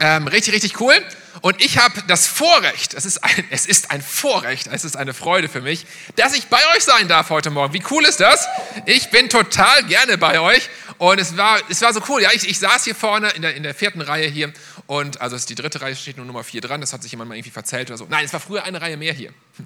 [0.00, 0.94] Ähm, richtig, richtig cool.
[1.40, 5.12] Und ich habe das Vorrecht, es ist, ein, es ist ein Vorrecht, es ist eine
[5.12, 5.84] Freude für mich,
[6.16, 7.74] dass ich bei euch sein darf heute Morgen.
[7.74, 8.46] Wie cool ist das?
[8.86, 12.22] Ich bin total gerne bei euch und es war, es war so cool.
[12.22, 14.52] Ja, ich, ich saß hier vorne in der, in der vierten Reihe hier
[14.86, 16.80] und also ist die dritte Reihe steht nur Nummer vier dran.
[16.80, 18.06] Das hat sich jemand mal irgendwie verzählt oder so.
[18.08, 19.32] Nein, es war früher eine Reihe mehr hier.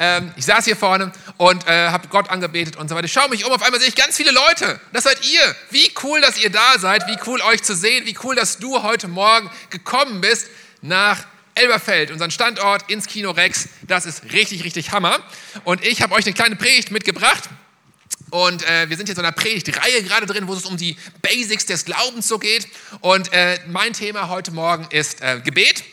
[0.00, 3.06] Ähm, ich saß hier vorne und äh, habe Gott angebetet und so weiter.
[3.06, 4.80] Ich schaue mich um, auf einmal sehe ich ganz viele Leute.
[4.92, 5.56] Das seid ihr.
[5.70, 7.04] Wie cool, dass ihr da seid.
[7.08, 8.06] Wie cool euch zu sehen.
[8.06, 10.48] Wie cool, dass du heute Morgen gekommen bist
[10.82, 11.24] nach
[11.56, 13.68] Elberfeld, unseren Standort ins Kino Rex.
[13.82, 15.18] Das ist richtig, richtig Hammer.
[15.64, 17.48] Und ich habe euch eine kleine Predigt mitgebracht.
[18.30, 21.66] Und äh, wir sind jetzt in einer Predigtreihe gerade drin, wo es um die Basics
[21.66, 22.68] des Glaubens so geht.
[23.00, 25.84] Und äh, mein Thema heute Morgen ist äh, Gebet.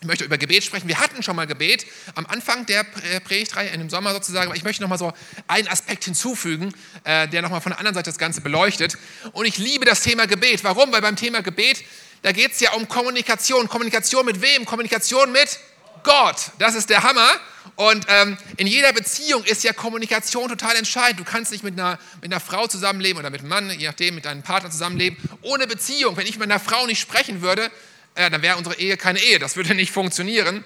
[0.00, 0.88] Ich möchte über Gebet sprechen.
[0.88, 4.46] Wir hatten schon mal Gebet am Anfang der äh, Predigtreihe, in dem Sommer sozusagen.
[4.48, 5.12] Aber ich möchte noch mal so
[5.48, 6.72] einen Aspekt hinzufügen,
[7.04, 8.96] äh, der noch mal von der anderen Seite das Ganze beleuchtet.
[9.32, 10.62] Und ich liebe das Thema Gebet.
[10.62, 10.92] Warum?
[10.92, 11.82] Weil beim Thema Gebet,
[12.22, 13.68] da geht es ja um Kommunikation.
[13.68, 14.64] Kommunikation mit wem?
[14.66, 15.58] Kommunikation mit
[16.02, 16.36] Gott.
[16.58, 17.28] Das ist der Hammer.
[17.74, 21.20] Und ähm, in jeder Beziehung ist ja Kommunikation total entscheidend.
[21.20, 24.14] Du kannst nicht mit einer, mit einer Frau zusammenleben oder mit einem Mann, je nachdem,
[24.14, 26.16] mit deinem Partner zusammenleben, ohne Beziehung.
[26.16, 27.70] Wenn ich mit einer Frau nicht sprechen würde,
[28.14, 29.38] äh, dann wäre unsere Ehe keine Ehe.
[29.38, 30.64] Das würde nicht funktionieren.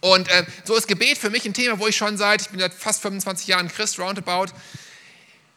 [0.00, 2.58] Und äh, so ist Gebet für mich ein Thema, wo ich schon seit, ich bin
[2.58, 4.46] seit fast 25 Jahren Christ, roundabout,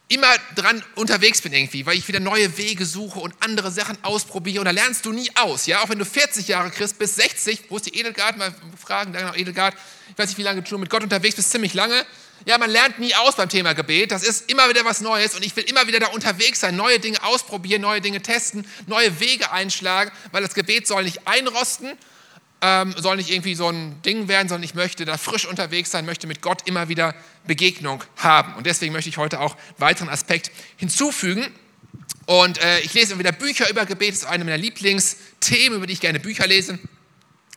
[0.08, 4.60] immer dran unterwegs bin irgendwie, weil ich wieder neue Wege suche und andere Sachen ausprobiere.
[4.60, 7.64] Und da lernst du nie aus, ja, auch wenn du 40 Jahre Christ bist, 60,
[7.70, 9.74] wo ist die Edelgard, mal fragen, danke nach Edelgard,
[10.10, 12.04] ich weiß nicht, wie lange du mit Gott unterwegs bist, ziemlich lange,
[12.46, 15.44] ja, man lernt nie aus beim Thema Gebet, das ist immer wieder was Neues und
[15.44, 19.50] ich will immer wieder da unterwegs sein, neue Dinge ausprobieren, neue Dinge testen, neue Wege
[19.50, 21.96] einschlagen, weil das Gebet soll nicht einrosten,
[22.66, 26.06] ähm, soll nicht irgendwie so ein Ding werden, sondern ich möchte da frisch unterwegs sein,
[26.06, 27.14] möchte mit Gott immer wieder
[27.46, 28.54] Begegnung haben.
[28.54, 31.46] Und deswegen möchte ich heute auch einen weiteren Aspekt hinzufügen.
[32.24, 35.92] Und äh, ich lese wieder Bücher über Gebet, das ist eine meiner Lieblingsthemen, über die
[35.92, 36.78] ich gerne Bücher lese.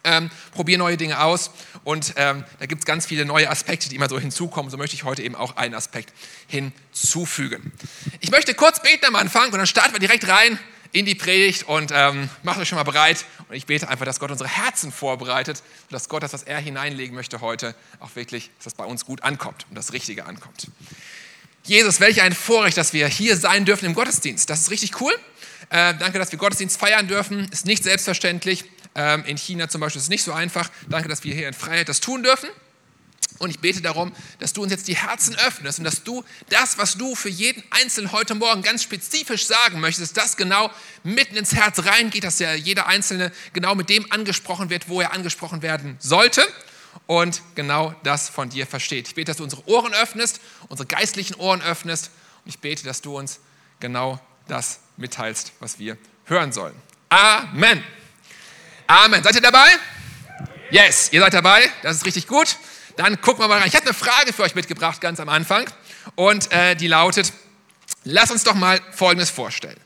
[0.03, 1.51] Ähm, probiere neue Dinge aus
[1.83, 4.69] und ähm, da gibt es ganz viele neue Aspekte, die immer so hinzukommen.
[4.69, 6.13] So möchte ich heute eben auch einen Aspekt
[6.47, 7.73] hinzufügen.
[8.19, 10.59] Ich möchte kurz beten am Anfang und dann starten wir direkt rein
[10.91, 13.25] in die Predigt und ähm, macht euch schon mal bereit.
[13.49, 16.59] Und ich bete einfach, dass Gott unsere Herzen vorbereitet und dass Gott das, was er
[16.59, 20.67] hineinlegen möchte heute, auch wirklich, dass das bei uns gut ankommt und das Richtige ankommt.
[21.63, 24.49] Jesus, welch ein Vorrecht, dass wir hier sein dürfen im Gottesdienst.
[24.49, 25.13] Das ist richtig cool.
[25.69, 27.47] Äh, danke, dass wir Gottesdienst feiern dürfen.
[27.51, 28.63] Ist nicht selbstverständlich.
[28.95, 30.69] Ähm, in China zum Beispiel ist es nicht so einfach.
[30.89, 32.49] Danke, dass wir hier in Freiheit das tun dürfen.
[33.39, 36.77] Und ich bete darum, dass du uns jetzt die Herzen öffnest und dass du das,
[36.77, 40.71] was du für jeden Einzelnen heute Morgen ganz spezifisch sagen möchtest, dass das genau
[41.03, 45.13] mitten ins Herz reingeht, dass ja jeder Einzelne genau mit dem angesprochen wird, wo er
[45.13, 46.45] angesprochen werden sollte
[47.05, 49.07] und genau das von dir versteht.
[49.07, 52.11] Ich bete, dass du unsere Ohren öffnest, unsere geistlichen Ohren öffnest
[52.43, 53.39] und ich bete, dass du uns
[53.79, 56.75] genau das mitteilst, was wir hören sollen.
[57.09, 57.83] Amen.
[58.87, 59.23] Amen.
[59.23, 59.67] Seid ihr dabei?
[60.69, 61.69] Yes, ihr seid dabei.
[61.81, 62.57] Das ist richtig gut.
[62.97, 63.67] Dann gucken wir mal rein.
[63.67, 65.69] Ich habe eine Frage für euch mitgebracht ganz am Anfang
[66.15, 67.31] und äh, die lautet,
[68.03, 69.79] lass uns doch mal Folgendes vorstellen.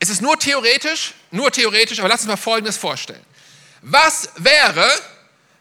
[0.00, 3.24] Es ist nur theoretisch, nur theoretisch, aber lass uns mal Folgendes vorstellen.
[3.82, 4.84] Was wäre,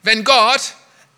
[0.02, 0.74] wenn Gott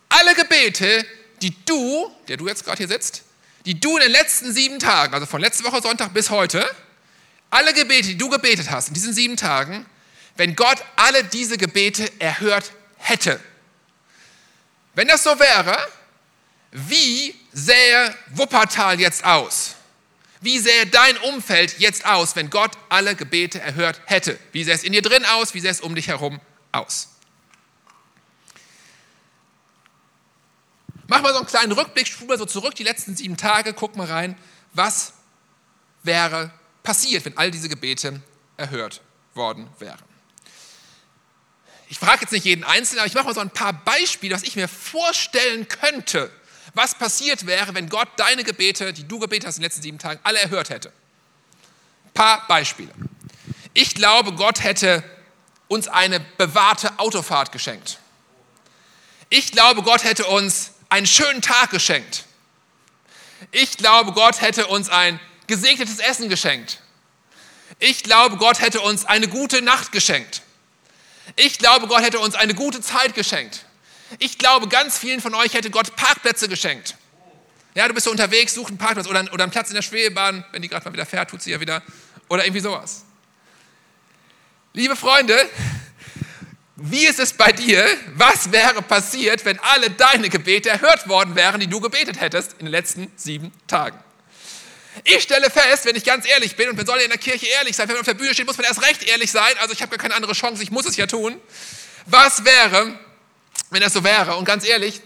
[0.09, 1.05] alle Gebete,
[1.41, 3.23] die du, der du jetzt gerade hier sitzt,
[3.65, 6.69] die du in den letzten sieben Tagen, also von letzter Woche Sonntag bis heute,
[7.49, 9.85] alle Gebete, die du gebetet hast in diesen sieben Tagen,
[10.35, 13.39] wenn Gott alle diese Gebete erhört hätte.
[14.93, 15.77] Wenn das so wäre,
[16.71, 19.75] wie sähe Wuppertal jetzt aus?
[20.41, 24.39] Wie sähe dein Umfeld jetzt aus, wenn Gott alle Gebete erhört hätte?
[24.51, 25.53] Wie sähe es in dir drin aus?
[25.53, 26.41] Wie sähe es um dich herum
[26.71, 27.09] aus?
[31.07, 33.97] Mach mal so einen kleinen Rückblick, spul mal so zurück die letzten sieben Tage, guck
[33.97, 34.37] mal rein,
[34.73, 35.13] was
[36.03, 36.51] wäre
[36.83, 38.21] passiert, wenn all diese Gebete
[38.57, 39.01] erhört
[39.33, 40.10] worden wären
[41.91, 44.43] ich frage jetzt nicht jeden Einzelnen, aber ich mache mal so ein paar Beispiele, was
[44.43, 46.31] ich mir vorstellen könnte,
[46.73, 49.99] was passiert wäre, wenn Gott deine Gebete, die du gebetet hast in den letzten sieben
[49.99, 50.87] Tagen, alle erhört hätte.
[52.05, 52.89] Ein paar Beispiele.
[53.73, 55.03] Ich glaube, Gott hätte
[55.67, 57.99] uns eine bewahrte Autofahrt geschenkt.
[59.27, 62.23] Ich glaube, Gott hätte uns einen schönen Tag geschenkt.
[63.51, 66.79] Ich glaube, Gott hätte uns ein gesegnetes Essen geschenkt.
[67.79, 70.41] Ich glaube, Gott hätte uns eine gute Nacht geschenkt.
[71.35, 73.65] Ich glaube, Gott hätte uns eine gute Zeit geschenkt.
[74.19, 76.95] Ich glaube, ganz vielen von euch hätte Gott Parkplätze geschenkt.
[77.73, 80.43] Ja, du bist so unterwegs, such einen Parkplatz oder, oder einen Platz in der Schwebebahn,
[80.51, 81.81] wenn die gerade mal wieder fährt, tut sie ja wieder.
[82.27, 83.05] Oder irgendwie sowas.
[84.73, 85.49] Liebe Freunde,
[86.75, 87.85] wie ist es bei dir?
[88.15, 92.65] Was wäre passiert, wenn alle deine Gebete erhört worden wären, die du gebetet hättest in
[92.65, 93.97] den letzten sieben Tagen?
[95.03, 97.47] Ich stelle fest, wenn ich ganz ehrlich bin, und man soll ja in der Kirche
[97.47, 99.73] ehrlich sein, wenn man auf der Bühne steht, muss man erst recht ehrlich sein, also
[99.73, 101.39] ich habe gar keine andere Chance, ich muss es ja tun.
[102.05, 102.99] Was wäre,
[103.69, 104.35] wenn das so wäre?
[104.35, 105.01] Und ganz ehrlich,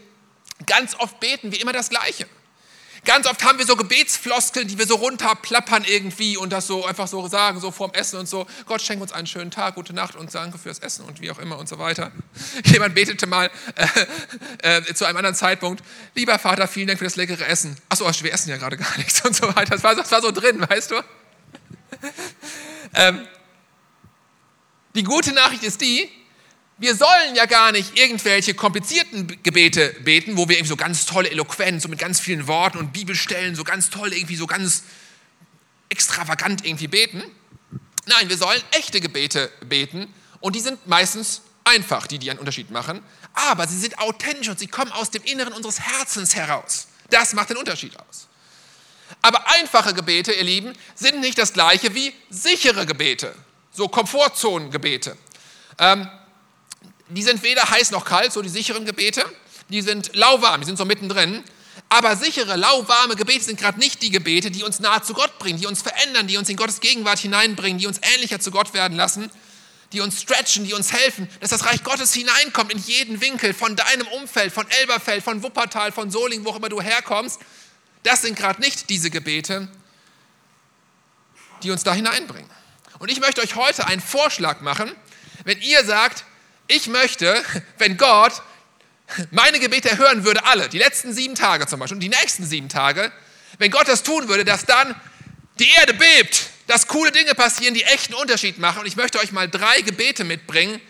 [0.66, 2.28] ganz oft beten wir immer das Gleiche.
[3.06, 7.07] Ganz oft haben wir so Gebetsfloskeln, die wir so runterplappern irgendwie und das so einfach
[7.07, 8.48] so sagen, so vorm Essen und so.
[8.66, 11.38] Gott schenkt uns einen schönen Tag, gute Nacht und danke fürs Essen und wie auch
[11.38, 12.12] immer und so weiter.
[12.66, 13.52] Jemand betete mal
[14.62, 15.84] äh, äh, zu einem anderen Zeitpunkt,
[16.16, 17.78] lieber Vater, vielen Dank für das leckere Essen.
[17.90, 19.75] Achso, wir essen ja gerade gar nichts und so weiter.
[19.75, 20.96] Das war, das war so drin, weißt du?
[22.96, 23.28] ähm,
[24.96, 26.10] die gute Nachricht ist die,
[26.77, 31.30] wir sollen ja gar nicht irgendwelche komplizierten Gebete beten, wo wir irgendwie so ganz tolle
[31.30, 34.83] Eloquenz, so mit ganz vielen Worten und Bibelstellen, so ganz toll, irgendwie so ganz
[35.89, 37.24] extravagant irgendwie beten.
[38.07, 42.69] Nein, wir sollen echte Gebete beten und die sind meistens einfach, die, die einen Unterschied
[42.72, 43.01] machen,
[43.33, 46.88] aber sie sind authentisch und sie kommen aus dem Inneren unseres Herzens heraus.
[47.10, 48.27] Das macht den Unterschied aus.
[49.22, 53.33] Aber einfache Gebete, ihr Lieben, sind nicht das gleiche wie sichere Gebete,
[53.72, 55.18] so Komfortzonengebete.
[55.80, 56.10] Ähm,
[57.10, 59.24] die sind weder heiß noch kalt, so die sicheren Gebete,
[59.69, 61.44] die sind lauwarm, die sind so mittendrin.
[61.90, 65.60] Aber sichere, lauwarme Gebete sind gerade nicht die Gebete, die uns nahe zu Gott bringen,
[65.60, 68.98] die uns verändern, die uns in Gottes Gegenwart hineinbringen, die uns ähnlicher zu Gott werden
[68.98, 69.30] lassen,
[69.92, 73.75] die uns stretchen, die uns helfen, dass das Reich Gottes hineinkommt in jeden Winkel von
[73.75, 77.40] deinem Umfeld, von Elberfeld, von Wuppertal, von Soling, wo auch immer du herkommst.
[78.04, 79.68] Das sind gerade nicht diese Gebete,
[81.62, 82.50] die uns da hineinbringen.
[83.00, 84.92] Und ich möchte euch heute einen Vorschlag machen,
[85.44, 86.25] wenn ihr sagt,
[86.67, 87.44] ich möchte,
[87.77, 88.41] wenn Gott
[89.31, 92.69] meine Gebete erhören würde, alle, die letzten sieben Tage zum Beispiel und die nächsten sieben
[92.69, 93.12] Tage,
[93.59, 94.95] wenn Gott das tun würde, dass dann
[95.59, 98.79] die Erde bebt, dass coole Dinge passieren, die echten Unterschied machen.
[98.79, 100.81] Und ich möchte euch mal drei Gebete mitbringen,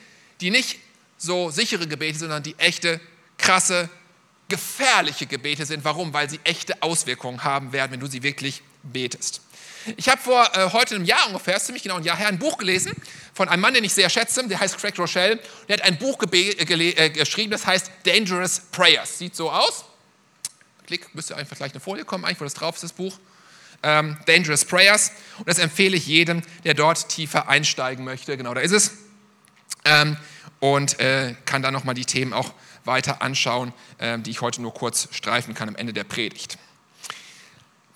[0.41, 0.79] die nicht
[1.17, 2.99] so sichere Gebete, sondern die echte,
[3.37, 3.89] krasse,
[4.47, 5.83] gefährliche Gebete sind.
[5.83, 6.13] Warum?
[6.13, 9.41] Weil sie echte Auswirkungen haben werden, wenn du sie wirklich betest.
[9.97, 12.57] Ich habe vor äh, heute einem Jahr ungefähr, ziemlich genau ein Jahr her, ein Buch
[12.57, 12.93] gelesen
[13.33, 15.39] von einem Mann, den ich sehr schätze, der heißt Craig Rochelle.
[15.67, 19.19] Der hat ein Buch äh, äh, geschrieben, das heißt Dangerous Prayers.
[19.19, 19.85] Sieht so aus.
[20.87, 23.17] Klick, müsste einfach gleich eine Folie kommen, eigentlich, wo das drauf ist, das Buch.
[23.83, 25.11] Ähm, Dangerous Prayers.
[25.37, 28.37] Und das empfehle ich jedem, der dort tiefer einsteigen möchte.
[28.37, 28.91] Genau, da ist es.
[29.83, 30.17] Ähm,
[30.59, 32.53] und äh, kann dann nochmal die Themen auch
[32.85, 36.57] weiter anschauen, äh, die ich heute nur kurz streifen kann am Ende der Predigt.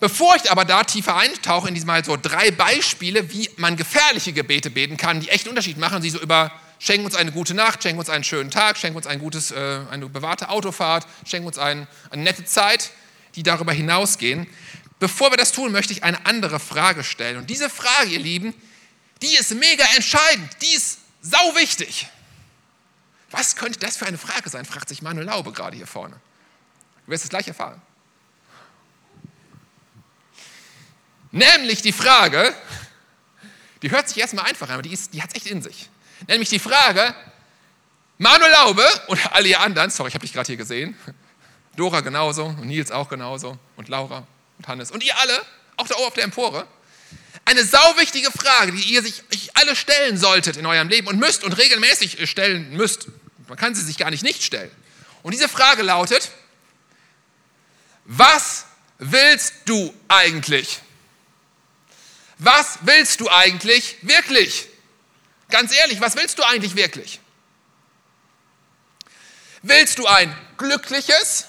[0.00, 4.32] Bevor ich aber da tiefer eintauche, in diesem Mal so drei Beispiele, wie man gefährliche
[4.32, 7.82] Gebete beten kann, die echt Unterschied machen, sie so über schenken uns eine gute Nacht,
[7.82, 11.58] schenken uns einen schönen Tag, schenken uns ein gutes, äh, eine bewahrte Autofahrt, schenken uns
[11.58, 12.90] ein, eine nette Zeit,
[13.36, 14.46] die darüber hinausgehen.
[14.98, 17.36] Bevor wir das tun, möchte ich eine andere Frage stellen.
[17.36, 18.54] Und diese Frage, ihr Lieben,
[19.20, 22.08] die ist mega entscheidend, die ist sau wichtig.
[23.30, 26.16] Was könnte das für eine Frage sein, fragt sich Manuel Laube gerade hier vorne.
[27.04, 27.80] Du wirst es gleich erfahren.
[31.32, 32.54] Nämlich die Frage,
[33.82, 35.88] die hört sich erstmal einfach an, aber die, die hat es echt in sich.
[36.26, 37.14] Nämlich die Frage,
[38.18, 40.96] Manuel Laube und alle ihr anderen, sorry, ich habe dich gerade hier gesehen,
[41.76, 44.26] Dora genauso und Nils auch genauso und Laura
[44.58, 45.40] und Hannes und ihr alle,
[45.76, 46.66] auch da oben auf der Empore,
[47.44, 49.22] eine sauwichtige Frage, die ihr sich
[49.54, 53.08] alle stellen solltet in eurem Leben und müsst und regelmäßig stellen müsst.
[53.48, 54.70] Man kann sie sich gar nicht nicht stellen.
[55.22, 56.30] Und diese Frage lautet,
[58.04, 58.66] was
[58.98, 60.80] willst du eigentlich?
[62.40, 64.66] Was willst du eigentlich wirklich?
[65.50, 67.20] Ganz ehrlich, was willst du eigentlich wirklich?
[69.62, 71.46] Willst du ein glückliches,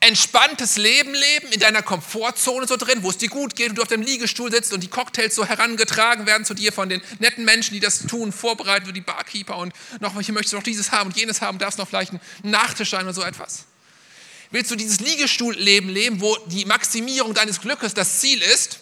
[0.00, 3.82] entspanntes Leben leben, in deiner Komfortzone so drin, wo es dir gut geht und du
[3.82, 7.44] auf dem Liegestuhl sitzt und die Cocktails so herangetragen werden zu dir von den netten
[7.44, 10.90] Menschen, die das tun, vorbereitet für die Barkeeper und noch, hier möchtest du noch dieses
[10.90, 13.66] haben und jenes haben, darfst noch vielleicht einen Nachtisch sein oder so etwas?
[14.50, 18.80] Willst du dieses Liegestuhlleben leben, wo die Maximierung deines Glückes das Ziel ist?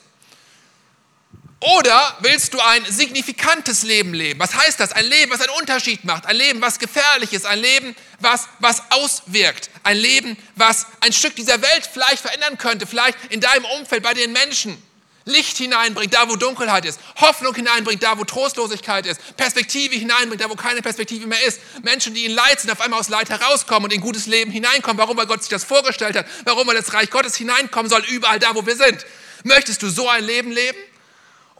[1.60, 4.40] Oder willst du ein signifikantes Leben leben?
[4.40, 4.92] Was heißt das?
[4.92, 6.24] Ein Leben, was einen Unterschied macht.
[6.24, 7.44] Ein Leben, was gefährlich ist.
[7.44, 9.68] Ein Leben, was, was auswirkt.
[9.82, 12.86] Ein Leben, was ein Stück dieser Welt vielleicht verändern könnte.
[12.86, 14.82] Vielleicht in deinem Umfeld, bei den Menschen.
[15.26, 16.98] Licht hineinbringt, da wo Dunkelheit ist.
[17.20, 19.36] Hoffnung hineinbringt, da wo Trostlosigkeit ist.
[19.36, 21.60] Perspektive hineinbringt, da wo keine Perspektive mehr ist.
[21.82, 24.96] Menschen, die in Leid sind, auf einmal aus Leid herauskommen und in gutes Leben hineinkommen.
[24.96, 25.18] Warum?
[25.18, 26.26] Weil Gott sich das vorgestellt hat.
[26.44, 26.66] Warum?
[26.66, 29.04] Weil das Reich Gottes hineinkommen soll, überall da, wo wir sind.
[29.44, 30.78] Möchtest du so ein Leben leben?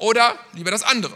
[0.01, 1.15] Oder lieber das andere.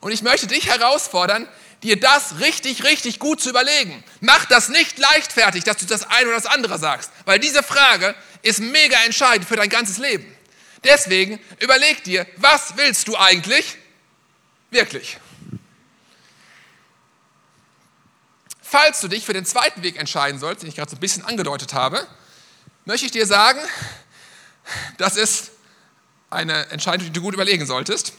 [0.00, 1.48] Und ich möchte dich herausfordern,
[1.82, 4.04] dir das richtig, richtig gut zu überlegen.
[4.20, 8.14] Mach das nicht leichtfertig, dass du das eine oder das andere sagst, weil diese Frage
[8.42, 10.36] ist mega entscheidend für dein ganzes Leben.
[10.84, 13.76] Deswegen überleg dir, was willst du eigentlich
[14.70, 15.18] wirklich?
[18.62, 21.24] Falls du dich für den zweiten Weg entscheiden sollst, den ich gerade so ein bisschen
[21.24, 22.06] angedeutet habe,
[22.84, 23.60] möchte ich dir sagen,
[24.98, 25.50] das ist
[26.30, 28.12] eine Entscheidung, die du gut überlegen solltest.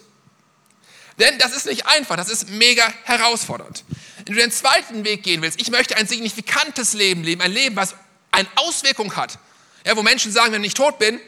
[1.19, 3.83] Denn das ist nicht einfach, das ist mega herausfordernd.
[4.25, 7.75] Wenn du den zweiten Weg gehen willst, ich möchte ein signifikantes Leben leben, ein Leben,
[7.75, 7.95] was
[8.31, 9.37] eine Auswirkung hat,
[9.85, 11.19] ja, wo Menschen sagen, wenn ich tot bin,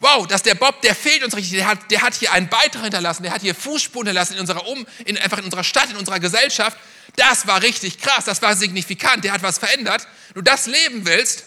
[0.00, 2.82] wow, dass der Bob, der fehlt uns richtig, der hat, der hat hier einen Beitrag
[2.82, 5.96] hinterlassen, der hat hier Fußspuren hinterlassen in unserer, um, in, einfach in unserer Stadt, in
[5.96, 6.76] unserer Gesellschaft.
[7.16, 10.06] Das war richtig krass, das war signifikant, der hat was verändert.
[10.34, 11.44] Du das leben willst,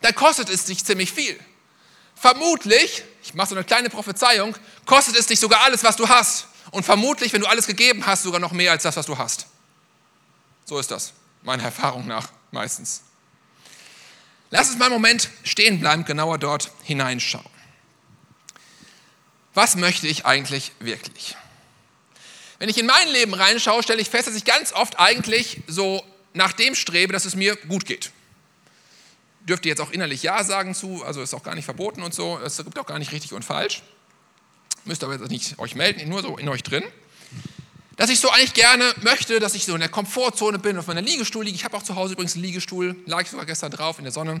[0.00, 1.38] dann kostet es dich ziemlich viel.
[2.20, 4.56] Vermutlich, ich mache so eine kleine Prophezeiung,
[4.86, 6.46] kostet es dich sogar alles, was du hast.
[6.70, 9.46] Und vermutlich, wenn du alles gegeben hast, sogar noch mehr als das, was du hast.
[10.64, 13.02] So ist das, meiner Erfahrung nach meistens.
[14.50, 17.44] Lass uns mal einen Moment stehen bleiben, genauer dort hineinschauen.
[19.54, 21.36] Was möchte ich eigentlich wirklich?
[22.58, 26.04] Wenn ich in mein Leben reinschaue, stelle ich fest, dass ich ganz oft eigentlich so
[26.32, 28.10] nach dem strebe, dass es mir gut geht.
[29.48, 32.14] Dürft ihr jetzt auch innerlich Ja sagen zu, also ist auch gar nicht verboten und
[32.14, 33.82] so, es gibt auch gar nicht richtig und falsch.
[34.84, 36.84] Müsst aber jetzt nicht euch melden, nur so in euch drin
[37.98, 41.02] dass ich so eigentlich gerne möchte, dass ich so in der Komfortzone bin, auf meiner
[41.02, 41.56] Liegestuhl liege.
[41.56, 44.12] Ich habe auch zu Hause übrigens einen Liegestuhl, lag ich sogar gestern drauf in der
[44.12, 44.40] Sonne.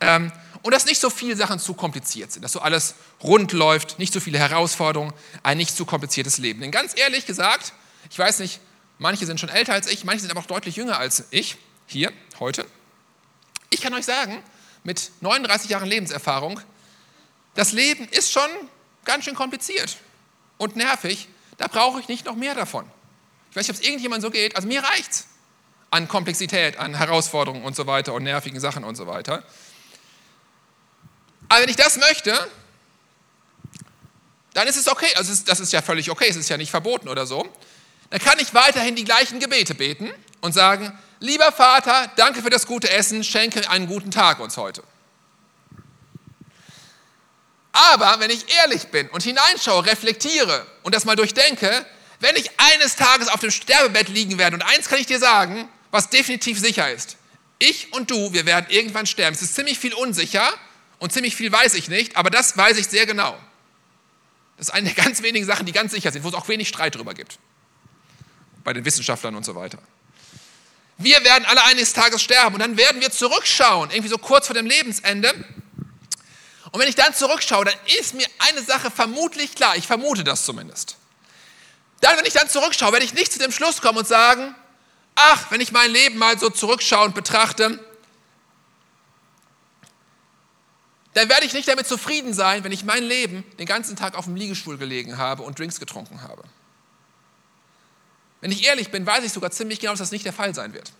[0.00, 4.00] Ähm, und dass nicht so viele Sachen zu kompliziert sind, dass so alles rund läuft,
[4.00, 5.12] nicht so viele Herausforderungen,
[5.44, 6.60] ein nicht zu kompliziertes Leben.
[6.60, 7.72] Denn ganz ehrlich gesagt,
[8.10, 8.58] ich weiß nicht,
[8.98, 12.12] manche sind schon älter als ich, manche sind aber auch deutlich jünger als ich, hier,
[12.40, 12.66] heute.
[13.70, 14.42] Ich kann euch sagen,
[14.84, 16.60] mit 39 Jahren Lebenserfahrung,
[17.54, 18.50] das Leben ist schon
[19.04, 19.96] ganz schön kompliziert
[20.58, 22.88] und nervig da brauche ich nicht noch mehr davon.
[23.50, 24.56] Ich weiß nicht, ob es irgendjemand so geht.
[24.56, 25.26] Also mir reicht es
[25.90, 29.42] an Komplexität, an Herausforderungen und so weiter und nervigen Sachen und so weiter.
[31.48, 32.48] Aber wenn ich das möchte,
[34.54, 35.12] dann ist es okay.
[35.16, 37.48] Also das ist ja völlig okay, es ist ja nicht verboten oder so.
[38.10, 40.10] Dann kann ich weiterhin die gleichen Gebete beten
[40.40, 44.82] und sagen, lieber Vater, danke für das gute Essen, schenke einen guten Tag uns heute.
[47.72, 51.86] Aber wenn ich ehrlich bin und hineinschaue, reflektiere und das mal durchdenke,
[52.20, 55.68] wenn ich eines Tages auf dem Sterbebett liegen werde, und eins kann ich dir sagen,
[55.90, 57.16] was definitiv sicher ist,
[57.58, 59.34] ich und du, wir werden irgendwann sterben.
[59.34, 60.52] Es ist ziemlich viel unsicher
[60.98, 63.38] und ziemlich viel weiß ich nicht, aber das weiß ich sehr genau.
[64.56, 66.68] Das ist eine der ganz wenigen Sachen, die ganz sicher sind, wo es auch wenig
[66.68, 67.38] Streit darüber gibt.
[68.64, 69.78] Bei den Wissenschaftlern und so weiter.
[70.98, 74.54] Wir werden alle eines Tages sterben und dann werden wir zurückschauen, irgendwie so kurz vor
[74.54, 75.32] dem Lebensende
[76.70, 80.44] und wenn ich dann zurückschaue, dann ist mir eine Sache vermutlich klar, ich vermute das
[80.44, 80.96] zumindest.
[82.00, 84.54] Dann, wenn ich dann zurückschaue, werde ich nicht zu dem Schluss kommen und sagen,
[85.14, 87.82] ach, wenn ich mein Leben mal so zurückschaue und betrachte,
[91.14, 94.26] dann werde ich nicht damit zufrieden sein, wenn ich mein Leben den ganzen Tag auf
[94.26, 96.44] dem Liegestuhl gelegen habe und Drinks getrunken habe.
[98.40, 100.72] Wenn ich ehrlich bin, weiß ich sogar ziemlich genau, dass das nicht der Fall sein
[100.72, 100.92] wird.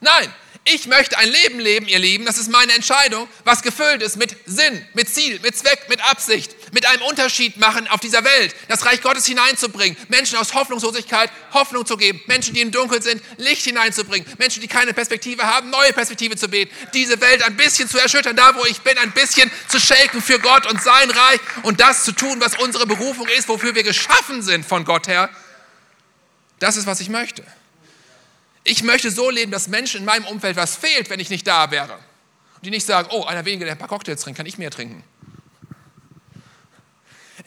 [0.00, 0.32] Nein,
[0.64, 4.34] ich möchte ein Leben leben, ihr Lieben, das ist meine Entscheidung, was gefüllt ist mit
[4.46, 8.84] Sinn, mit Ziel, mit Zweck, mit Absicht, mit einem Unterschied machen auf dieser Welt, das
[8.84, 13.62] Reich Gottes hineinzubringen, Menschen aus Hoffnungslosigkeit Hoffnung zu geben, Menschen, die im Dunkeln sind, Licht
[13.64, 17.98] hineinzubringen, Menschen, die keine Perspektive haben, neue Perspektive zu beten, diese Welt ein bisschen zu
[17.98, 21.80] erschüttern, da wo ich bin, ein bisschen zu shaken für Gott und sein Reich und
[21.80, 25.30] das zu tun, was unsere Berufung ist, wofür wir geschaffen sind von Gott her.
[26.58, 27.42] Das ist, was ich möchte.
[28.64, 31.70] Ich möchte so leben, dass Menschen in meinem Umfeld was fehlt, wenn ich nicht da
[31.70, 31.94] wäre.
[31.94, 34.70] Und die nicht sagen, oh, einer weniger, der ein paar Cocktails trinkt, kann ich mehr
[34.70, 35.02] trinken.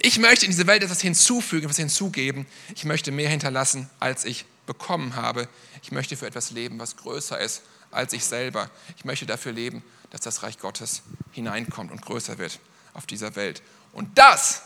[0.06, 2.46] Ich möchte in diese Welt etwas hinzufügen, etwas hinzugeben.
[2.76, 5.48] Ich möchte mehr hinterlassen, als ich bekommen habe.
[5.82, 8.70] Ich möchte für etwas leben, was größer ist als ich selber.
[8.98, 12.60] Ich möchte dafür leben, dass das Reich Gottes hineinkommt und größer wird
[12.94, 13.64] auf dieser Welt.
[13.94, 14.64] Und das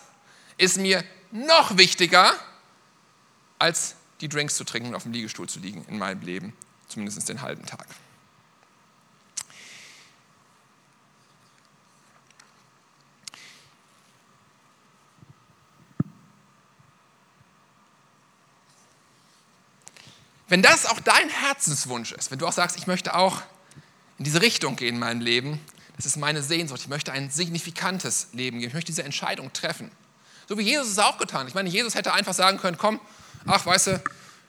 [0.58, 2.34] ist mir noch wichtiger
[3.60, 6.54] als die Drinks zu trinken und auf dem Liegestuhl zu liegen in meinem Leben,
[6.88, 7.86] zumindest den halben Tag.
[20.50, 23.42] Wenn das auch dein Herzenswunsch ist, wenn du auch sagst, ich möchte auch
[24.18, 25.60] in diese Richtung gehen in meinem Leben,
[25.98, 29.92] das ist meine Sehnsucht, ich möchte ein signifikantes Leben geben, ich möchte diese Entscheidung treffen.
[30.48, 31.48] So wie Jesus es auch getan.
[31.48, 33.02] Ich meine, Jesus hätte einfach sagen können, komm,
[33.46, 34.04] ach, weißt du,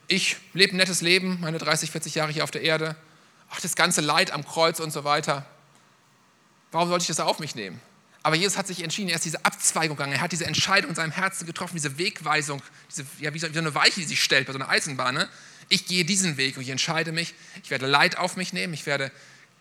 [0.06, 2.94] ich lebe ein nettes Leben, meine 30, 40 Jahre hier auf der Erde,
[3.50, 5.44] ach, das ganze Leid am Kreuz und so weiter.
[6.70, 7.80] Warum sollte ich das auf mich nehmen?
[8.22, 10.96] Aber Jesus hat sich entschieden, er ist diese Abzweigung gegangen, er hat diese Entscheidung in
[10.96, 14.52] seinem Herzen getroffen, diese Wegweisung, diese, ja, wie so eine Weiche, die sich stellt bei
[14.52, 15.14] so einer Eisenbahn.
[15.14, 15.28] Ne?
[15.68, 18.86] Ich gehe diesen Weg und ich entscheide mich, ich werde Leid auf mich nehmen, ich
[18.86, 19.12] werde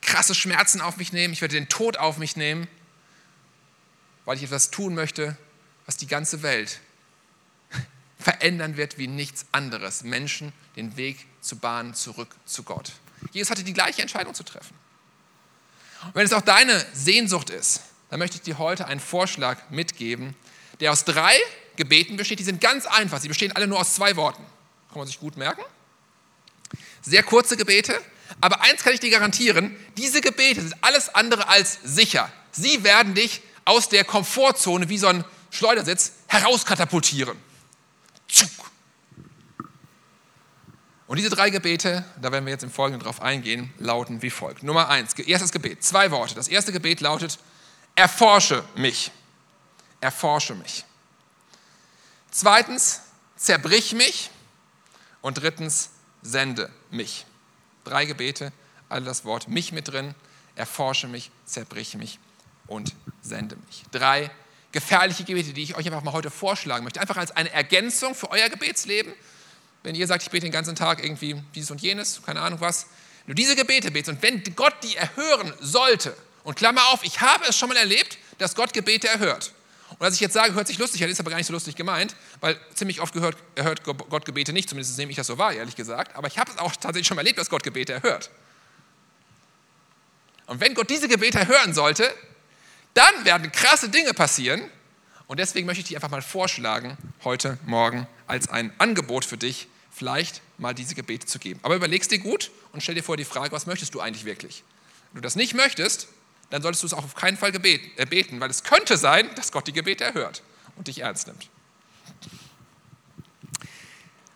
[0.01, 2.67] krasse Schmerzen auf mich nehmen, ich werde den Tod auf mich nehmen,
[4.25, 5.37] weil ich etwas tun möchte,
[5.85, 6.79] was die ganze Welt
[8.19, 10.03] verändern wird wie nichts anderes.
[10.03, 12.93] Menschen den Weg zu bahnen zurück zu Gott.
[13.31, 14.75] Jesus hatte die gleiche Entscheidung zu treffen.
[16.05, 20.35] Und wenn es auch deine Sehnsucht ist, dann möchte ich dir heute einen Vorschlag mitgeben,
[20.79, 21.35] der aus drei
[21.75, 22.39] Gebeten besteht.
[22.39, 23.19] Die sind ganz einfach.
[23.19, 24.43] Sie bestehen alle nur aus zwei Worten.
[24.89, 25.63] Kann man sich gut merken.
[27.07, 27.99] Sehr kurze Gebete.
[28.41, 32.29] Aber eins kann ich dir garantieren, diese Gebete sind alles andere als sicher.
[32.51, 37.37] Sie werden dich aus der Komfortzone wie so ein Schleudersitz herauskatapultieren.
[41.07, 44.63] Und diese drei Gebete, da werden wir jetzt im Folgenden drauf eingehen, lauten wie folgt.
[44.63, 46.35] Nummer eins, erstes Gebet, zwei Worte.
[46.35, 47.39] Das erste Gebet lautet,
[47.95, 49.11] erforsche mich.
[50.01, 50.83] Erforsche mich.
[52.29, 53.01] Zweitens,
[53.37, 54.29] zerbrich mich.
[55.21, 55.89] Und drittens,
[56.21, 57.25] sende mich.
[57.83, 58.51] Drei Gebete,
[58.89, 60.15] alle das Wort mich mit drin.
[60.55, 62.19] Erforsche mich, zerbrich mich
[62.67, 63.83] und sende mich.
[63.91, 64.31] Drei
[64.71, 66.99] gefährliche Gebete, die ich euch einfach mal heute vorschlagen möchte.
[66.99, 69.13] Einfach als eine Ergänzung für euer Gebetsleben.
[69.83, 72.87] Wenn ihr sagt, ich bete den ganzen Tag irgendwie dieses und jenes, keine Ahnung was.
[73.25, 76.15] Wenn du diese Gebete betest und wenn Gott die erhören sollte,
[76.47, 79.51] und Klammer auf, ich habe es schon mal erlebt, dass Gott Gebete erhört.
[79.99, 81.75] Und was ich jetzt sage, hört sich lustig an, ist aber gar nicht so lustig
[81.75, 85.53] gemeint, weil ziemlich oft gehört, erhört Gott Gebete nicht, zumindest nehme ich das so wahr,
[85.53, 86.15] ehrlich gesagt.
[86.15, 88.29] Aber ich habe es auch tatsächlich schon erlebt, dass Gott Gebete erhört.
[90.45, 92.13] Und wenn Gott diese Gebete erhören sollte,
[92.93, 94.61] dann werden krasse Dinge passieren.
[95.25, 99.67] Und deswegen möchte ich dir einfach mal vorschlagen, heute Morgen als ein Angebot für dich,
[99.91, 101.59] vielleicht mal diese Gebete zu geben.
[101.63, 104.63] Aber überlegst dir gut und stell dir vor die Frage, was möchtest du eigentlich wirklich?
[105.11, 106.07] Wenn du das nicht möchtest,
[106.49, 109.51] dann solltest du es auch auf keinen Fall äh, beten, weil es könnte sein, dass
[109.51, 110.43] Gott die Gebete erhört
[110.75, 111.49] und dich ernst nimmt.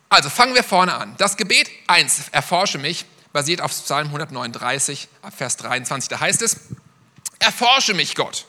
[0.10, 1.16] Also fangen wir vorne an.
[1.18, 6.10] Das Gebet 1, erforsche mich, basiert auf Psalm 139, Vers 23.
[6.10, 6.58] Da heißt es,
[7.40, 8.46] erforsche mich, Gott,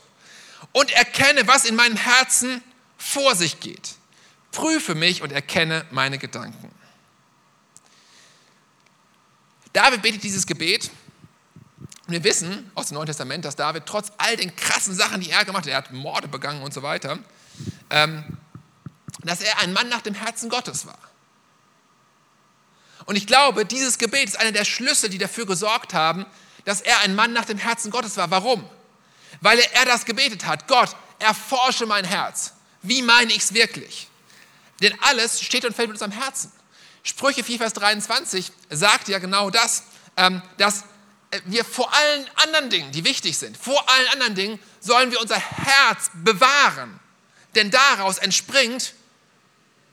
[0.73, 2.63] und erkenne, was in meinem Herzen
[2.99, 3.95] vor sich geht.
[4.51, 6.73] Prüfe mich und erkenne meine Gedanken.
[9.73, 10.91] David betet dieses Gebet
[12.13, 15.31] und wir wissen aus dem Neuen Testament, dass David trotz all den krassen Sachen, die
[15.31, 17.19] er gemacht hat, er hat Morde begangen und so weiter,
[17.89, 18.23] ähm,
[19.25, 20.99] dass er ein Mann nach dem Herzen Gottes war.
[23.07, 26.27] Und ich glaube, dieses Gebet ist einer der Schlüssel, die dafür gesorgt haben,
[26.67, 28.31] dass er ein Mann nach dem Herzen Gottes war.
[28.31, 28.63] Warum?
[29.41, 30.69] Weil er das gebetet hat.
[30.69, 32.53] Gott, erforsche mein Herz.
[32.83, 34.09] Wie meine ich es wirklich?
[34.83, 36.53] Denn alles steht und fällt mit unserem Herzen.
[37.05, 39.85] Sprüche 4, Vers 23 sagt ja genau das,
[40.19, 40.85] ähm, dass
[41.47, 45.39] wir vor allen anderen Dingen, die wichtig sind, vor allen anderen Dingen sollen wir unser
[45.39, 46.99] Herz bewahren.
[47.55, 48.95] Denn daraus entspringt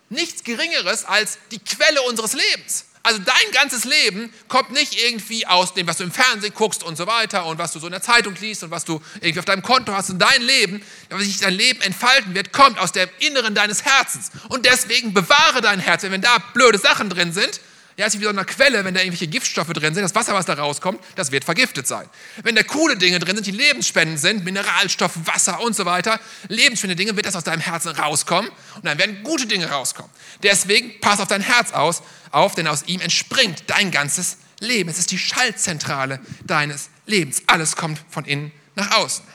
[0.09, 2.85] nichts Geringeres als die Quelle unseres Lebens.
[3.01, 6.97] Also dein ganzes Leben kommt nicht irgendwie aus dem, was du im Fernsehen guckst und
[6.97, 9.45] so weiter und was du so in der Zeitung liest und was du irgendwie auf
[9.45, 10.09] deinem Konto hast.
[10.09, 14.31] Und dein Leben, wie sich dein Leben entfalten wird, kommt aus dem Inneren deines Herzens.
[14.49, 16.03] Und deswegen bewahre dein Herz.
[16.03, 17.61] Wenn da blöde Sachen drin sind,
[17.99, 20.45] ja, ist wie so eine Quelle, wenn da irgendwelche Giftstoffe drin sind, das Wasser, was
[20.45, 22.07] da rauskommt, das wird vergiftet sein.
[22.43, 26.95] Wenn da coole Dinge drin sind, die Lebensspenden sind, Mineralstoff, Wasser und so weiter, lebensspendende
[26.95, 30.09] Dinge, wird das aus deinem Herzen rauskommen und dann werden gute Dinge rauskommen.
[30.43, 34.89] Deswegen pass auf dein Herz aus, auf, denn aus ihm entspringt dein ganzes Leben.
[34.89, 37.43] Es ist die Schaltzentrale deines Lebens.
[37.47, 39.25] Alles kommt von innen nach außen.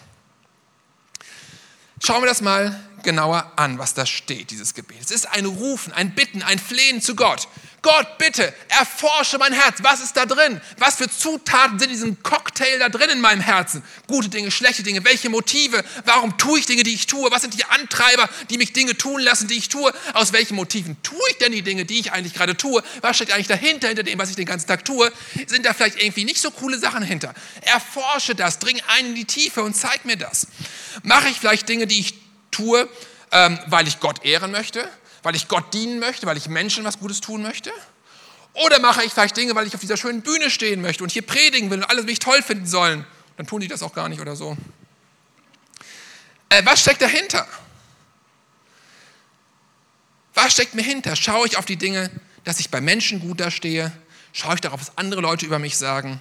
[2.03, 5.03] Schauen wir das mal genauer an, was da steht, dieses Gebet.
[5.03, 7.47] Es ist ein Rufen, ein Bitten, ein Flehen zu Gott.
[7.85, 9.81] Gott, bitte, erforsche mein Herz.
[9.83, 10.59] Was ist da drin?
[10.79, 13.83] Was für Zutaten sind in diesem Cocktail da drin in meinem Herzen?
[14.07, 15.05] Gute Dinge, schlechte Dinge.
[15.05, 15.85] Welche Motive?
[16.07, 17.31] Warum tue ich Dinge, die ich tue?
[17.31, 19.93] Was sind die Antreiber, die mich Dinge tun lassen, die ich tue?
[20.15, 22.83] Aus welchen Motiven tue ich denn die Dinge, die ich eigentlich gerade tue?
[23.03, 25.13] Was steht eigentlich dahinter, hinter dem, was ich den ganzen Tag tue?
[25.47, 27.35] Sind da vielleicht irgendwie nicht so coole Sachen hinter?
[27.61, 30.47] Erforsche das, dring ein in die Tiefe und zeig mir das.
[31.03, 32.15] Mache ich vielleicht Dinge, die ich
[32.51, 32.89] tue,
[33.31, 34.89] ähm, weil ich Gott ehren möchte?
[35.25, 37.73] Weil ich Gott dienen möchte, weil ich Menschen was Gutes tun möchte?
[38.53, 41.23] Oder mache ich vielleicht Dinge, weil ich auf dieser schönen Bühne stehen möchte und hier
[41.23, 43.05] predigen will und alle mich toll finden sollen?
[43.37, 44.57] Dann tun die das auch gar nicht oder so.
[46.51, 47.49] Äh, was steckt dahinter?
[50.35, 51.17] Was steckt mir hinter?
[51.17, 52.11] Schaue ich auf die Dinge,
[52.45, 53.91] dass ich bei Menschen gut dastehe?
[54.33, 56.21] Schaue ich darauf, was andere Leute über mich sagen?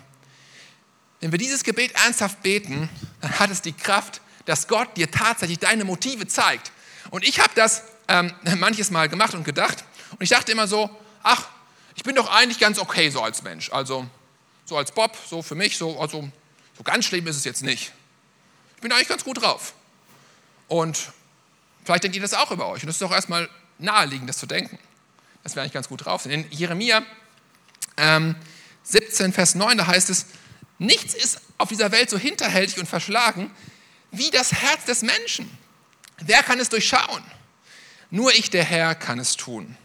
[1.19, 2.89] Wenn wir dieses Gebet ernsthaft beten,
[3.21, 6.71] dann hat es die Kraft, dass Gott dir tatsächlich deine Motive zeigt.
[7.11, 9.83] Und ich habe das ähm, manches Mal gemacht und gedacht.
[10.11, 10.89] Und ich dachte immer so,
[11.23, 11.47] ach,
[11.95, 13.71] ich bin doch eigentlich ganz okay so als Mensch.
[13.71, 14.07] Also
[14.65, 16.29] so als Bob, so für mich, so, also,
[16.77, 17.91] so ganz schlimm ist es jetzt nicht.
[18.75, 19.73] Ich bin eigentlich ganz gut drauf.
[20.67, 21.11] Und
[21.83, 22.83] vielleicht denkt ihr das auch über euch.
[22.83, 24.77] Und das ist doch erstmal naheliegend, das zu denken,
[25.43, 26.31] dass wir eigentlich ganz gut drauf sind.
[26.31, 27.03] In Jeremia
[27.97, 28.35] ähm,
[28.83, 30.27] 17, Vers 9, da heißt es,
[30.79, 33.51] nichts ist auf dieser Welt so hinterhältig und verschlagen
[34.11, 35.49] wie das Herz des Menschen.
[36.19, 37.23] Wer kann es durchschauen?
[38.13, 39.76] Nur ich, der Herr, kann es tun.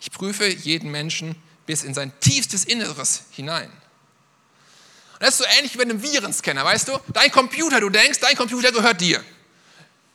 [0.00, 3.70] Ich prüfe jeden Menschen bis in sein tiefstes Inneres hinein.
[3.70, 6.98] Und das ist so ähnlich wie bei einem Virenscanner, weißt du?
[7.12, 9.24] Dein Computer, du denkst, dein Computer gehört dir.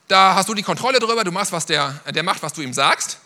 [0.10, 2.74] da hast du die Kontrolle drüber, du machst, was der, der macht, was du ihm
[2.74, 3.20] sagst.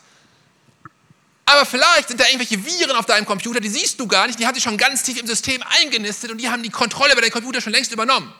[1.44, 4.46] Aber vielleicht sind da irgendwelche Viren auf deinem Computer, die siehst du gar nicht, die
[4.46, 7.32] hat sich schon ganz tief im System eingenistet und die haben die Kontrolle über deinen
[7.32, 8.32] Computer schon längst übernommen.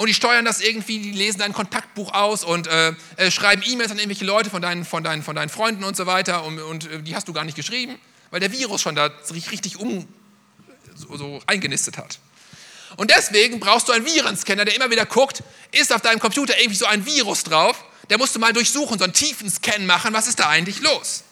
[0.00, 3.90] Und die steuern das irgendwie, die lesen dein Kontaktbuch aus und äh, äh, schreiben E-Mails
[3.90, 6.90] an irgendwelche Leute von deinen, von, deinen, von deinen Freunden und so weiter und, und
[6.90, 10.08] äh, die hast du gar nicht geschrieben, weil der Virus schon da richtig um
[10.94, 12.18] so, so eingenistet hat.
[12.96, 16.78] Und deswegen brauchst du einen Virenscanner, der immer wieder guckt, ist auf deinem Computer irgendwie
[16.78, 20.28] so ein Virus drauf, der musst du mal durchsuchen, so einen tiefen Scan machen, was
[20.28, 21.24] ist da eigentlich los?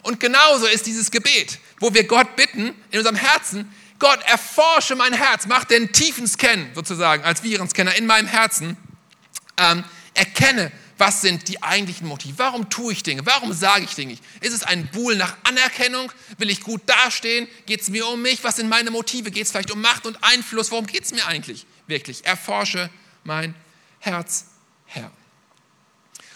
[0.00, 5.12] Und genauso ist dieses Gebet, wo wir Gott bitten, in unserem Herzen, Gott, erforsche mein
[5.12, 8.76] Herz, mach den tiefen Scan sozusagen als Virenscanner in meinem Herzen,
[9.56, 9.84] ähm,
[10.14, 12.38] erkenne, was sind die eigentlichen Motive?
[12.38, 13.24] Warum tue ich Dinge?
[13.24, 14.18] Warum sage ich Dinge?
[14.40, 16.10] Ist es ein Buhl nach Anerkennung?
[16.38, 17.46] Will ich gut dastehen?
[17.66, 18.42] Geht es mir um mich?
[18.42, 19.30] Was sind meine Motive?
[19.30, 20.72] Geht es vielleicht um Macht und Einfluss?
[20.72, 22.26] Worum geht es mir eigentlich wirklich?
[22.26, 22.90] Erforsche
[23.22, 23.54] mein
[24.00, 24.46] Herz,
[24.86, 25.10] Herr.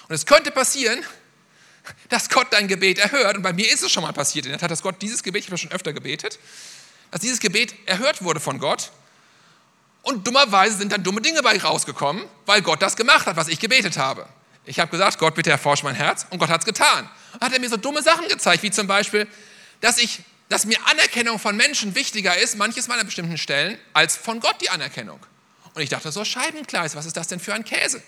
[0.09, 1.05] Und es könnte passieren,
[2.09, 3.37] dass Gott dein Gebet erhört.
[3.37, 4.47] Und bei mir ist es schon mal passiert.
[4.47, 6.39] In der Tat, dass Gott dieses Gebet, ich habe schon öfter gebetet,
[7.13, 8.91] dass dieses Gebet erhört wurde von Gott.
[10.01, 13.61] Und dummerweise sind dann dumme Dinge bei rausgekommen, weil Gott das gemacht hat, was ich
[13.61, 14.27] gebetet habe.
[14.65, 16.27] Ich habe gesagt, Gott, bitte erforsche mein Herz.
[16.31, 17.09] Und Gott hat es getan.
[17.35, 19.29] Und hat er mir so dumme Sachen gezeigt, wie zum Beispiel,
[19.81, 24.17] dass, ich, dass mir Anerkennung von Menschen wichtiger ist, manches Mal an bestimmten Stellen, als
[24.17, 25.21] von Gott die Anerkennung.
[25.75, 28.03] Und ich dachte so, Scheibenkleis, was ist das denn für ein Käse?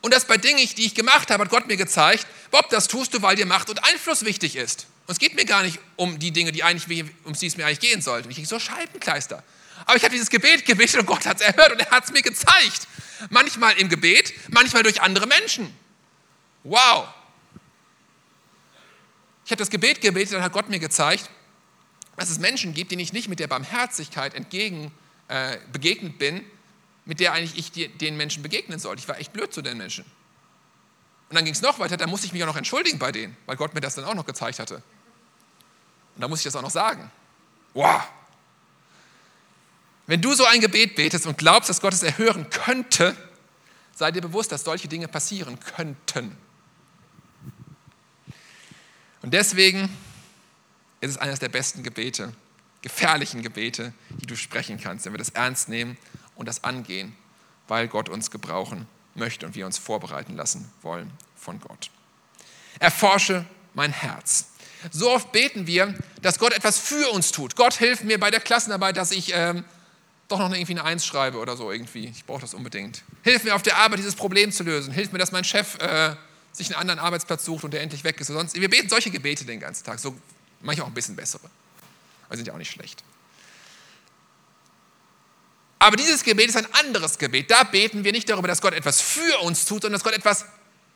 [0.00, 3.14] Und das bei Dingen, die ich gemacht habe, hat Gott mir gezeigt, Bob, das tust
[3.14, 4.86] du, weil dir Macht und Einfluss wichtig ist.
[5.12, 7.66] Und es geht mir gar nicht um die Dinge, die eigentlich, um die es mir
[7.66, 8.30] eigentlich gehen sollte.
[8.30, 9.44] Ich kriege so Scheibenkleister.
[9.84, 12.12] Aber ich habe dieses Gebet gebetet und Gott hat es erhört und er hat es
[12.12, 12.88] mir gezeigt.
[13.28, 15.70] Manchmal im Gebet, manchmal durch andere Menschen.
[16.64, 17.08] Wow.
[19.44, 21.28] Ich habe das Gebet gebetet, dann hat Gott mir gezeigt,
[22.16, 24.92] dass es Menschen gibt, denen ich nicht mit der Barmherzigkeit entgegen
[25.28, 26.42] äh, begegnet bin,
[27.04, 29.02] mit der eigentlich ich die, den Menschen begegnen sollte.
[29.02, 30.06] Ich war echt blöd zu den Menschen.
[31.28, 33.36] Und dann ging es noch weiter, da musste ich mich auch noch entschuldigen bei denen,
[33.44, 34.82] weil Gott mir das dann auch noch gezeigt hatte.
[36.14, 37.10] Und da muss ich das auch noch sagen.
[37.74, 38.02] Wow.
[40.06, 43.16] Wenn du so ein Gebet betest und glaubst, dass Gott es erhören könnte,
[43.94, 46.36] sei dir bewusst, dass solche Dinge passieren könnten.
[49.22, 49.84] Und deswegen
[51.00, 52.32] ist es eines der besten Gebete,
[52.82, 55.96] gefährlichen Gebete, die du sprechen kannst, wenn wir das ernst nehmen
[56.34, 57.16] und das angehen,
[57.68, 61.90] weil Gott uns gebrauchen möchte und wir uns vorbereiten lassen wollen von Gott.
[62.78, 64.46] Erforsche mein Herz.
[64.90, 67.56] So oft beten wir, dass Gott etwas für uns tut.
[67.56, 69.64] Gott hilft mir bei der Klassenarbeit, dass ich ähm,
[70.28, 72.06] doch noch irgendwie eine Eins schreibe oder so irgendwie.
[72.06, 73.02] Ich brauche das unbedingt.
[73.22, 74.92] Hilf mir auf der Arbeit, dieses Problem zu lösen.
[74.92, 76.16] Hilf mir, dass mein Chef äh,
[76.52, 78.28] sich einen anderen Arbeitsplatz sucht und der endlich weg ist.
[78.28, 80.16] sonst, wir beten solche Gebete den ganzen Tag, so
[80.60, 81.48] manchmal auch ein bisschen bessere.
[82.26, 83.04] Aber sind ja auch nicht schlecht.
[85.78, 87.50] Aber dieses Gebet ist ein anderes Gebet.
[87.50, 90.46] Da beten wir nicht darüber, dass Gott etwas für uns tut, sondern dass Gott etwas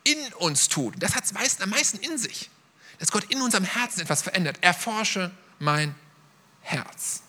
[0.05, 0.94] in uns tut.
[1.01, 2.49] Das hat es am meisten in sich.
[2.98, 4.59] Dass Gott in unserem Herzen etwas verändert.
[4.62, 5.94] Erforsche mein
[6.62, 7.22] Herz.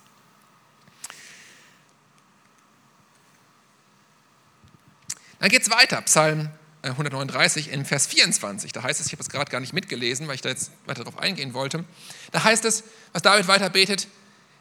[5.39, 6.49] Dann geht es weiter, Psalm
[6.81, 8.71] 139 äh, in Vers 24.
[8.71, 11.03] Da heißt es, ich habe es gerade gar nicht mitgelesen, weil ich da jetzt weiter
[11.03, 11.85] darauf eingehen wollte.
[12.31, 14.07] Da heißt es, was David weiter betet,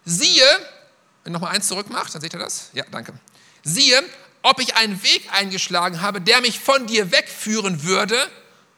[0.05, 0.45] siehe,
[1.25, 2.71] wenn nochmal eins zurück macht, dann seht ihr das?
[2.73, 3.15] Ja, danke.
[3.63, 4.03] Siehe,
[4.43, 8.17] ob ich einen Weg eingeschlagen habe, der mich von dir wegführen würde,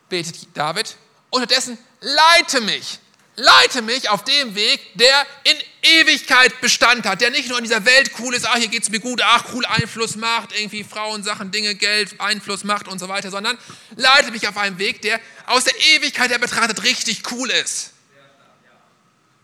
[0.09, 0.97] betet David.
[1.31, 2.99] Unterdessen leite mich,
[3.37, 7.85] leite mich auf dem Weg, der in Ewigkeit Bestand hat, der nicht nur in dieser
[7.85, 11.23] Welt cool ist, ah, hier geht es mir gut, ach, cool Einfluss macht, irgendwie Frauen,
[11.23, 13.59] Sachen, Dinge, Geld, Einfluss macht und so weiter, sondern
[13.97, 17.93] leite mich auf einen Weg, der aus der Ewigkeit her betrachtet richtig cool ist.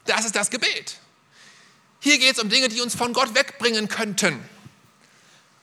[0.07, 0.97] Das ist das Gebet.
[2.01, 4.39] Hier geht es um Dinge, die uns von Gott wegbringen könnten.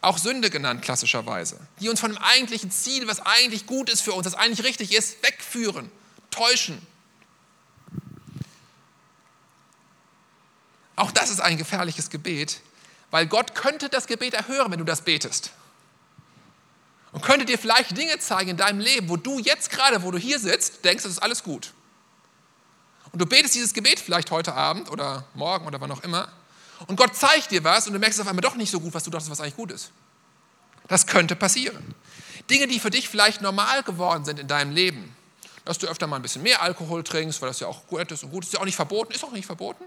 [0.01, 1.59] Auch Sünde genannt klassischerweise.
[1.79, 4.93] Die uns von dem eigentlichen Ziel, was eigentlich gut ist für uns, was eigentlich richtig
[4.93, 5.91] ist, wegführen,
[6.31, 6.85] täuschen.
[10.95, 12.61] Auch das ist ein gefährliches Gebet,
[13.09, 15.51] weil Gott könnte das Gebet erhören, wenn du das betest.
[17.11, 20.17] Und könnte dir vielleicht Dinge zeigen in deinem Leben, wo du jetzt gerade, wo du
[20.17, 21.73] hier sitzt, denkst, das ist alles gut.
[23.11, 26.31] Und du betest dieses Gebet vielleicht heute Abend oder morgen oder wann auch immer.
[26.87, 29.03] Und Gott zeigt dir was und du merkst auf einmal doch nicht so gut, was
[29.03, 29.91] du dachtest, was eigentlich gut ist.
[30.87, 31.93] Das könnte passieren.
[32.49, 35.15] Dinge, die für dich vielleicht normal geworden sind in deinem Leben.
[35.65, 38.23] Dass du öfter mal ein bisschen mehr Alkohol trinkst, weil das ja auch gut ist
[38.23, 38.49] und gut ist.
[38.49, 39.83] Ist ja auch nicht verboten, ist auch nicht verboten.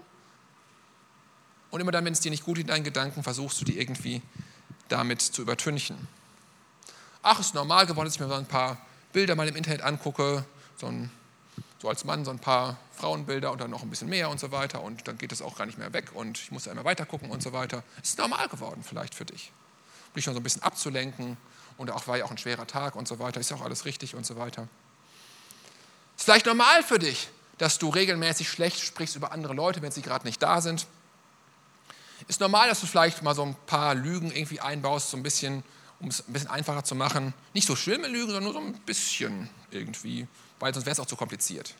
[1.71, 4.21] Und immer dann, wenn es dir nicht gut in deinen Gedanken, versuchst du die irgendwie
[4.87, 6.07] damit zu übertünchen.
[7.21, 8.77] Ach, ist normal geworden, dass ich mir so ein paar
[9.11, 10.45] Bilder mal im Internet angucke,
[10.77, 11.11] so ein
[11.85, 14.51] so als Mann so ein paar Frauenbilder und dann noch ein bisschen mehr und so
[14.51, 17.05] weiter und dann geht es auch gar nicht mehr weg und ich muss immer weiter
[17.05, 17.83] gucken und so weiter.
[18.01, 19.51] Ist normal geworden vielleicht für dich,
[20.15, 21.37] dich schon so ein bisschen abzulenken
[21.77, 23.85] und auch war ja auch ein schwerer Tag und so weiter, ist ja auch alles
[23.85, 24.67] richtig und so weiter.
[26.17, 30.01] Ist vielleicht normal für dich, dass du regelmäßig schlecht sprichst über andere Leute, wenn sie
[30.01, 30.87] gerade nicht da sind.
[32.27, 35.63] Ist normal, dass du vielleicht mal so ein paar Lügen irgendwie einbaust, so ein bisschen,
[35.99, 37.33] um es ein bisschen einfacher zu machen.
[37.53, 40.27] Nicht so schlimme Lügen, sondern nur so ein bisschen irgendwie,
[40.59, 41.75] weil sonst wäre es auch zu kompliziert.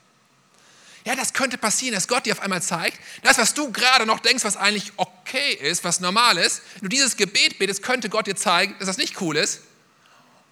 [1.06, 4.19] Ja, das könnte passieren, dass Gott dir auf einmal zeigt, das, was du gerade noch
[4.19, 8.26] denkst, was eigentlich okay ist, was normal ist, wenn du dieses Gebet betest, könnte Gott
[8.26, 9.62] dir zeigen, dass das nicht cool ist,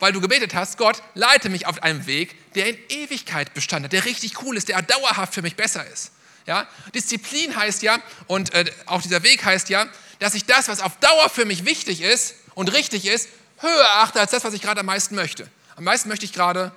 [0.04, 3.94] weil du gebetet hast, Gott, leite mich auf einem Weg, der in Ewigkeit bestand hat,
[3.94, 6.12] der richtig cool ist, der dauerhaft für mich besser ist.
[6.46, 6.68] Ja?
[6.94, 9.88] Disziplin heißt ja, und äh, auch dieser Weg heißt ja,
[10.20, 14.20] dass ich das, was auf Dauer für mich wichtig ist und richtig ist, höher achte
[14.20, 15.50] als das, was ich gerade am meisten möchte.
[15.78, 16.74] Am meisten möchte ich gerade,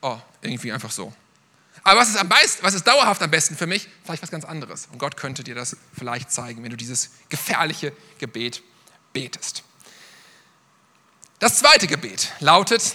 [0.00, 1.12] oh, irgendwie einfach so.
[1.82, 3.88] Aber was ist, am meisten, was ist dauerhaft am besten für mich?
[4.04, 4.86] Vielleicht was ganz anderes.
[4.92, 8.62] Und Gott könnte dir das vielleicht zeigen, wenn du dieses gefährliche Gebet
[9.12, 9.64] betest.
[11.40, 12.94] Das zweite Gebet lautet,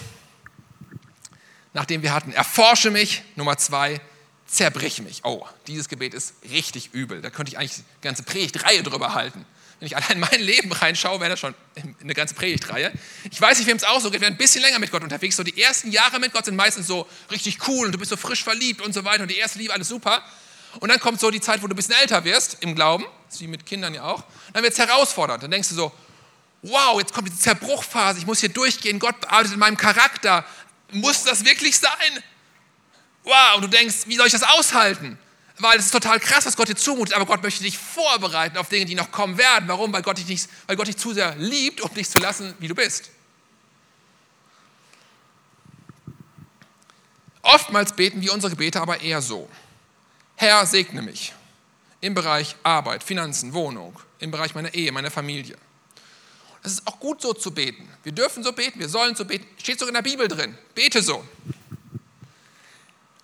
[1.72, 4.00] nachdem wir hatten, erforsche mich, Nummer zwei,
[4.46, 5.24] zerbrich mich.
[5.24, 7.20] Oh, dieses Gebet ist richtig übel.
[7.20, 9.44] Da könnte ich eigentlich eine ganze Predigtreihe drüber halten.
[9.80, 11.56] Wenn ich allein in mein Leben reinschaue, wäre das schon
[12.00, 12.92] eine ganze Predigtreihe.
[13.32, 14.20] Ich weiß nicht, wem es auch so geht.
[14.20, 15.34] Sind ein bisschen länger mit Gott unterwegs.
[15.34, 18.16] So die ersten Jahre mit Gott sind meistens so richtig cool und du bist so
[18.16, 20.22] frisch verliebt und so weiter und die erste Liebe, alles super.
[20.78, 23.06] Und dann kommt so die Zeit, wo du ein bisschen älter wirst im Glauben,
[23.38, 24.22] wie mit Kindern ja auch.
[24.52, 25.42] Dann wird es herausfordernd.
[25.42, 25.92] Dann denkst du so,
[26.62, 30.44] wow, jetzt kommt die Zerbruchphase, ich muss hier durchgehen, Gott arbeitet in meinem Charakter.
[30.92, 32.22] Muss das wirklich sein?
[33.24, 35.18] Wow, und du denkst, wie soll ich das aushalten?
[35.58, 38.68] weil es ist total krass, was Gott dir zumutet, aber Gott möchte dich vorbereiten auf
[38.68, 39.68] Dinge, die noch kommen werden.
[39.68, 39.92] Warum?
[39.92, 42.68] Weil Gott dich, nicht, weil Gott dich zu sehr liebt, um dich zu lassen, wie
[42.68, 43.10] du bist.
[47.42, 49.48] Oftmals beten wir unsere Gebete aber eher so.
[50.34, 51.32] Herr, segne mich
[52.00, 55.56] im Bereich Arbeit, Finanzen, Wohnung, im Bereich meiner Ehe, meiner Familie.
[56.66, 57.88] Es ist auch gut so zu beten.
[58.02, 59.46] Wir dürfen so beten, wir sollen so beten.
[59.56, 60.58] Steht sogar in der Bibel drin.
[60.74, 61.24] Bete so.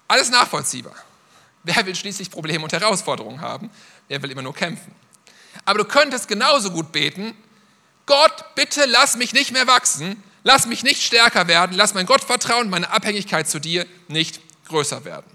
[0.06, 0.94] Alles nachvollziehbar.
[1.64, 3.68] Wer will schließlich Probleme und Herausforderungen haben?
[4.06, 4.94] Wer will immer nur kämpfen?
[5.64, 7.34] Aber du könntest genauso gut beten,
[8.06, 12.70] Gott, bitte lass mich nicht mehr wachsen, lass mich nicht stärker werden, lass mein Gottvertrauen,
[12.70, 15.30] meine Abhängigkeit zu dir nicht größer werden.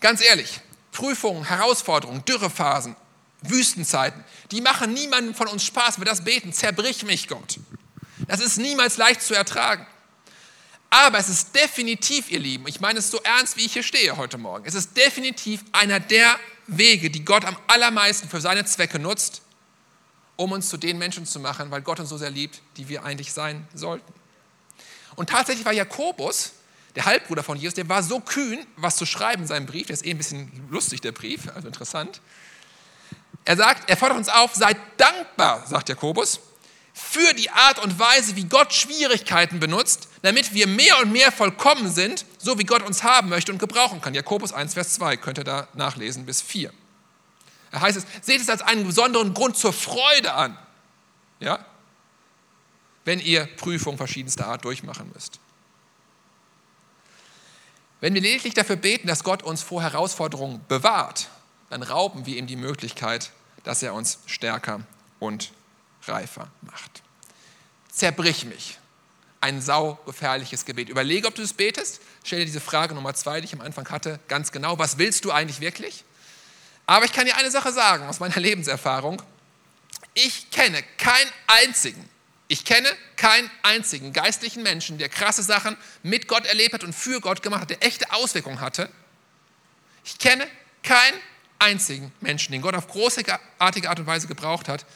[0.00, 0.60] Ganz ehrlich,
[0.90, 2.96] Prüfungen, Herausforderungen, Dürrephasen,
[3.42, 7.58] Wüstenzeiten, die machen niemandem von uns Spaß, wenn wir das beten, zerbrich mich Gott.
[8.26, 9.86] Das ist niemals leicht zu ertragen.
[10.90, 14.16] Aber es ist definitiv, ihr Lieben, ich meine es so ernst, wie ich hier stehe
[14.16, 18.98] heute Morgen, es ist definitiv einer der Wege, die Gott am allermeisten für seine Zwecke
[18.98, 19.42] nutzt,
[20.36, 23.04] um uns zu den Menschen zu machen, weil Gott uns so sehr liebt, die wir
[23.04, 24.12] eigentlich sein sollten.
[25.16, 26.52] Und tatsächlich war Jakobus,
[26.94, 29.94] der Halbbruder von Jesus, der war so kühn, was zu schreiben in seinem Brief, der
[29.94, 32.20] ist eh ein bisschen lustig, der Brief, also interessant.
[33.46, 36.40] Er sagt, er fordert uns auf, seid dankbar, sagt Jakobus,
[36.92, 41.90] für die Art und Weise, wie Gott Schwierigkeiten benutzt, damit wir mehr und mehr vollkommen
[41.90, 44.14] sind, so wie Gott uns haben möchte und gebrauchen kann.
[44.14, 46.72] Jakobus 1, Vers 2 könnt ihr da nachlesen bis 4.
[47.70, 50.58] Da heißt es, seht es als einen besonderen Grund zur Freude an,
[51.38, 51.64] ja?
[53.04, 55.38] wenn ihr Prüfungen verschiedenster Art durchmachen müsst.
[58.00, 61.28] Wenn wir lediglich dafür beten, dass Gott uns vor Herausforderungen bewahrt,
[61.70, 63.32] dann rauben wir ihm die Möglichkeit,
[63.66, 64.80] dass er uns stärker
[65.18, 65.52] und
[66.04, 67.02] reifer macht.
[67.90, 68.78] Zerbrich mich.
[69.40, 70.88] Ein saugefährliches Gebet.
[70.88, 72.00] Überlege, ob du es betest.
[72.24, 74.78] Stell dir diese Frage Nummer zwei, die ich am Anfang hatte, ganz genau.
[74.78, 76.04] Was willst du eigentlich wirklich?
[76.86, 79.20] Aber ich kann dir eine Sache sagen aus meiner Lebenserfahrung.
[80.14, 82.08] Ich kenne keinen einzigen,
[82.48, 87.20] ich kenne keinen einzigen geistlichen Menschen, der krasse Sachen mit Gott erlebt hat und für
[87.20, 88.88] Gott gemacht hat, der echte Auswirkungen hatte.
[90.04, 90.46] Ich kenne
[90.82, 91.20] keinen
[91.58, 93.38] einzigen Menschen, den Gott auf großartige
[93.90, 94.86] Art und Weise gebraucht hat,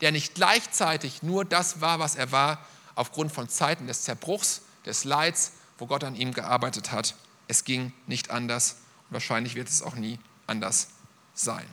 [0.00, 5.04] der nicht gleichzeitig nur das war, was er war, aufgrund von Zeiten des Zerbruchs, des
[5.04, 7.14] Leids, wo Gott an ihm gearbeitet hat.
[7.46, 8.76] Es ging nicht anders
[9.08, 10.88] und wahrscheinlich wird es auch nie anders
[11.34, 11.66] sein.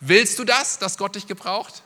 [0.00, 1.82] Willst du das, dass Gott dich gebraucht?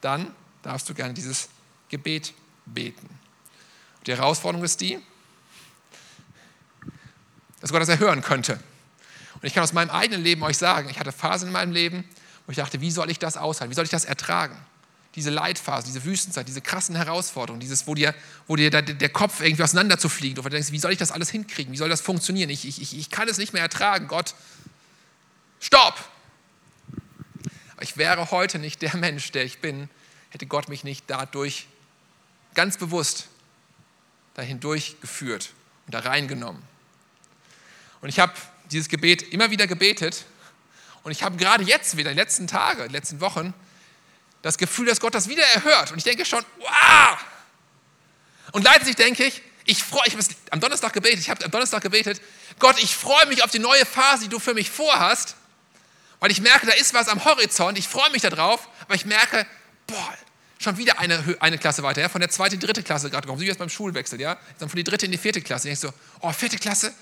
[0.00, 1.48] Dann darfst du gerne dieses
[1.88, 2.34] Gebet
[2.66, 3.08] beten.
[4.06, 4.98] Die Herausforderung ist die,
[7.60, 8.58] dass Gott das erhören könnte.
[9.42, 12.04] Und ich kann aus meinem eigenen Leben euch sagen, ich hatte Phasen in meinem Leben,
[12.46, 13.70] wo ich dachte, wie soll ich das aushalten?
[13.70, 14.56] Wie soll ich das ertragen?
[15.14, 18.14] diese Leitphase, diese Wüstenzeit, diese krassen Herausforderungen, dieses, wo dir,
[18.46, 20.98] wo dir der, der Kopf irgendwie auseinander zu fliegen und du denkst, wie soll ich
[20.98, 21.72] das alles hinkriegen?
[21.72, 22.48] Wie soll das funktionieren?
[22.48, 24.08] Ich, ich, ich kann es nicht mehr ertragen.
[24.08, 24.34] Gott,
[25.60, 26.02] stopp!
[27.80, 29.90] Ich wäre heute nicht der Mensch, der ich bin,
[30.30, 31.66] hätte Gott mich nicht dadurch
[32.54, 33.26] ganz bewusst
[34.34, 35.50] dahin durchgeführt
[35.86, 36.62] und da reingenommen.
[38.00, 38.32] Und ich habe
[38.72, 40.24] dieses Gebet immer wieder gebetet
[41.02, 43.54] und ich habe gerade jetzt wieder, die letzten Tage, die letzten Wochen,
[44.42, 45.92] das Gefühl, dass Gott das wieder erhört.
[45.92, 47.18] Und ich denke schon, wow!
[48.52, 52.20] Und gleichzeitig denke ich, ich freue mich, am Donnerstag gebetet, ich habe am Donnerstag gebetet,
[52.58, 55.36] Gott, ich freue mich auf die neue Phase, die du für mich vorhast,
[56.18, 59.46] weil ich merke, da ist was am Horizont, ich freue mich darauf, aber ich merke,
[59.86, 60.14] boah,
[60.58, 63.22] schon wieder eine, eine Klasse weiter, ja, von der zweiten in die dritte Klasse gerade
[63.22, 65.68] gekommen, so wie jetzt beim Schulwechsel, ja, dann von die dritte in die vierte Klasse.
[65.68, 66.92] Ich denke so, oh, vierte Klasse,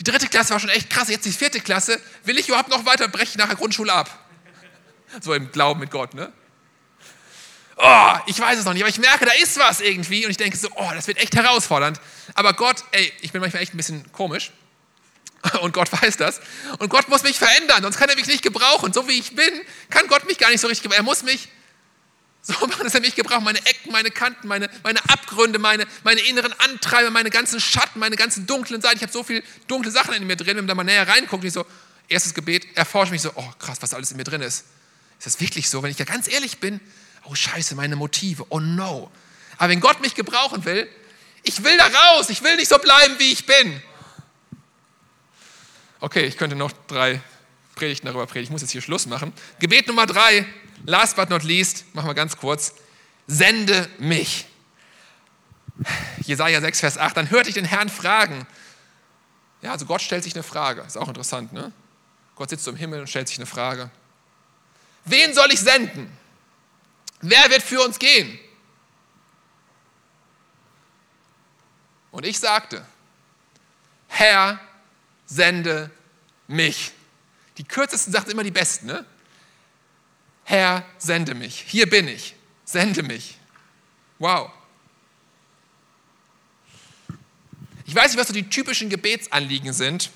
[0.00, 2.86] die dritte Klasse war schon echt krass, jetzt die vierte Klasse, will ich überhaupt noch
[2.86, 4.08] weiter, breche ich nach der Grundschule ab.
[5.20, 6.32] So im Glauben mit Gott, ne?
[7.76, 10.38] Oh, ich weiß es noch nicht, aber ich merke, da ist was irgendwie und ich
[10.38, 12.00] denke so, oh, das wird echt herausfordernd.
[12.34, 14.52] Aber Gott, ey, ich bin manchmal echt ein bisschen komisch
[15.60, 16.40] und Gott weiß das.
[16.78, 18.94] Und Gott muss mich verändern, sonst kann er mich nicht gebrauchen.
[18.94, 19.50] So wie ich bin,
[19.90, 21.00] kann Gott mich gar nicht so richtig gebrauchen.
[21.00, 21.48] Er muss mich
[22.42, 23.42] so dass er mich gebraucht.
[23.42, 28.16] Meine Ecken, meine Kanten, meine, meine Abgründe, meine, meine inneren Antreiber, meine ganzen Schatten, meine
[28.16, 28.96] ganzen dunklen Seiten.
[28.96, 30.56] Ich habe so viele dunkle Sachen in mir drin.
[30.56, 31.66] Wenn man da mal näher reinguckt, ich so,
[32.08, 34.64] erstes Gebet, erforsche mich so, oh krass, was alles in mir drin ist.
[35.18, 35.82] Ist das wirklich so?
[35.82, 36.80] Wenn ich ja ganz ehrlich bin,
[37.24, 39.10] oh scheiße, meine Motive, oh no.
[39.58, 40.88] Aber wenn Gott mich gebrauchen will,
[41.42, 43.82] ich will da raus, ich will nicht so bleiben, wie ich bin.
[46.00, 47.20] Okay, ich könnte noch drei
[47.80, 48.44] Predigten darüber predigen.
[48.44, 49.32] Ich muss jetzt hier Schluss machen.
[49.58, 50.44] Gebet Nummer drei,
[50.84, 52.74] last but not least, machen wir ganz kurz.
[53.26, 54.44] Sende mich.
[56.26, 57.16] Jesaja 6, Vers 8.
[57.16, 58.46] Dann hörte ich den Herrn fragen.
[59.62, 60.82] Ja, also Gott stellt sich eine Frage.
[60.82, 61.72] Ist auch interessant, ne?
[62.34, 63.90] Gott sitzt im Himmel und stellt sich eine Frage.
[65.06, 66.14] Wen soll ich senden?
[67.22, 68.38] Wer wird für uns gehen?
[72.10, 72.84] Und ich sagte,
[74.08, 74.60] Herr,
[75.24, 75.90] sende
[76.46, 76.92] mich.
[77.58, 78.86] Die kürzesten Sachen sind immer die besten.
[78.86, 79.04] Ne?
[80.44, 81.64] Herr, sende mich.
[81.66, 82.34] Hier bin ich.
[82.64, 83.38] Sende mich.
[84.18, 84.50] Wow.
[87.86, 90.10] Ich weiß nicht, was so die typischen Gebetsanliegen sind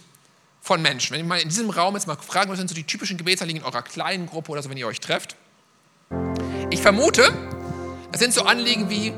[0.61, 1.13] von Menschen.
[1.13, 3.63] Wenn ich mal in diesem Raum jetzt mal fragen, was sind so die typischen Gebetsanliegen
[3.63, 5.37] in eurer kleinen Gruppe oder so, wenn ihr euch trefft.
[6.71, 7.33] Ich vermute,
[8.13, 9.13] es sind so Anliegen wie,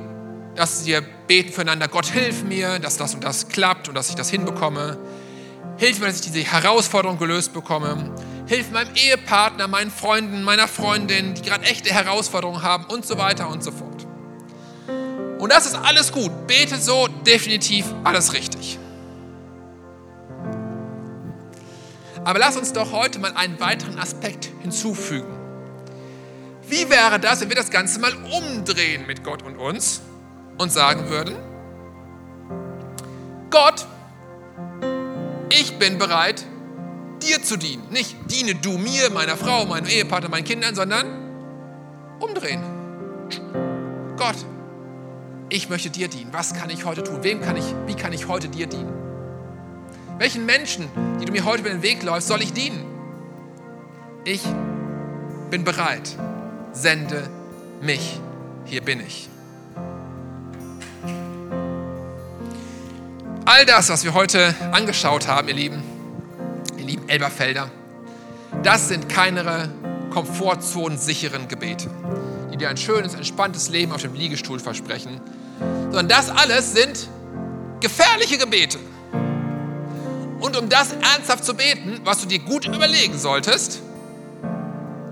[0.55, 4.15] dass wir beten füreinander, Gott hilf mir, dass das und das klappt und dass ich
[4.15, 4.99] das hinbekomme.
[5.79, 8.15] Hilf mir, dass ich diese Herausforderung gelöst bekomme.
[8.47, 13.49] Hilf meinem Ehepartner, meinen Freunden, meiner Freundin, die gerade echte Herausforderungen haben und so weiter
[13.49, 14.07] und so fort.
[15.39, 16.47] Und das ist alles gut.
[16.47, 18.79] Bete so definitiv alles richtig.
[22.25, 25.33] Aber lass uns doch heute mal einen weiteren Aspekt hinzufügen.
[26.69, 30.01] Wie wäre das, wenn wir das Ganze mal umdrehen mit Gott und uns
[30.59, 31.37] und sagen würden,
[33.51, 33.87] Gott,
[35.61, 36.45] ich bin bereit,
[37.23, 37.89] dir zu dienen.
[37.91, 41.07] Nicht diene du mir, meiner Frau, meinem Ehepartner, meinen Kindern, sondern
[42.21, 42.63] umdrehen.
[44.17, 44.37] Gott,
[45.49, 46.33] ich möchte dir dienen.
[46.33, 47.23] Was kann ich heute tun?
[47.23, 48.93] Wem kann ich, wie kann ich heute dir dienen?
[50.19, 50.89] Welchen Menschen,
[51.21, 52.85] die du mir heute über den Weg läufst, soll ich dienen?
[54.25, 54.43] Ich
[55.51, 56.17] bin bereit
[56.77, 57.29] sende
[57.81, 58.21] mich,
[58.65, 59.29] hier bin ich.
[63.49, 65.83] All das, was wir heute angeschaut haben, ihr Lieben,
[66.77, 67.71] ihr lieben Elberfelder,
[68.65, 69.73] das sind keine
[70.11, 71.89] komfortzonen-sicheren Gebete,
[72.53, 75.21] die dir ein schönes, entspanntes Leben auf dem Liegestuhl versprechen,
[75.61, 77.09] sondern das alles sind
[77.79, 78.79] gefährliche Gebete.
[80.41, 83.81] Und um das ernsthaft zu beten, was du dir gut überlegen solltest,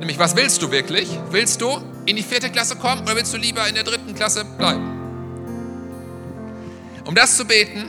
[0.01, 1.09] Nämlich, was willst du wirklich?
[1.31, 4.45] Willst du in die vierte Klasse kommen oder willst du lieber in der dritten Klasse
[4.45, 4.91] bleiben?
[7.07, 7.89] Um das zu beten,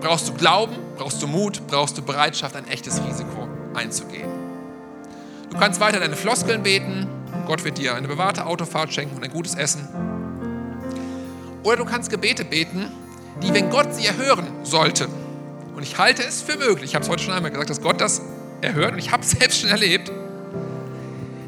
[0.00, 4.28] brauchst du Glauben, brauchst du Mut, brauchst du Bereitschaft, ein echtes Risiko einzugehen.
[5.50, 7.06] Du kannst weiter deine Floskeln beten,
[7.46, 9.88] Gott wird dir eine bewahrte Autofahrt schenken und ein gutes Essen.
[11.62, 12.90] Oder du kannst Gebete beten,
[13.42, 15.08] die, wenn Gott sie erhören sollte,
[15.74, 18.00] und ich halte es für möglich, ich habe es heute schon einmal gesagt, dass Gott
[18.00, 18.20] das
[18.60, 20.10] erhört und ich habe es selbst schon erlebt,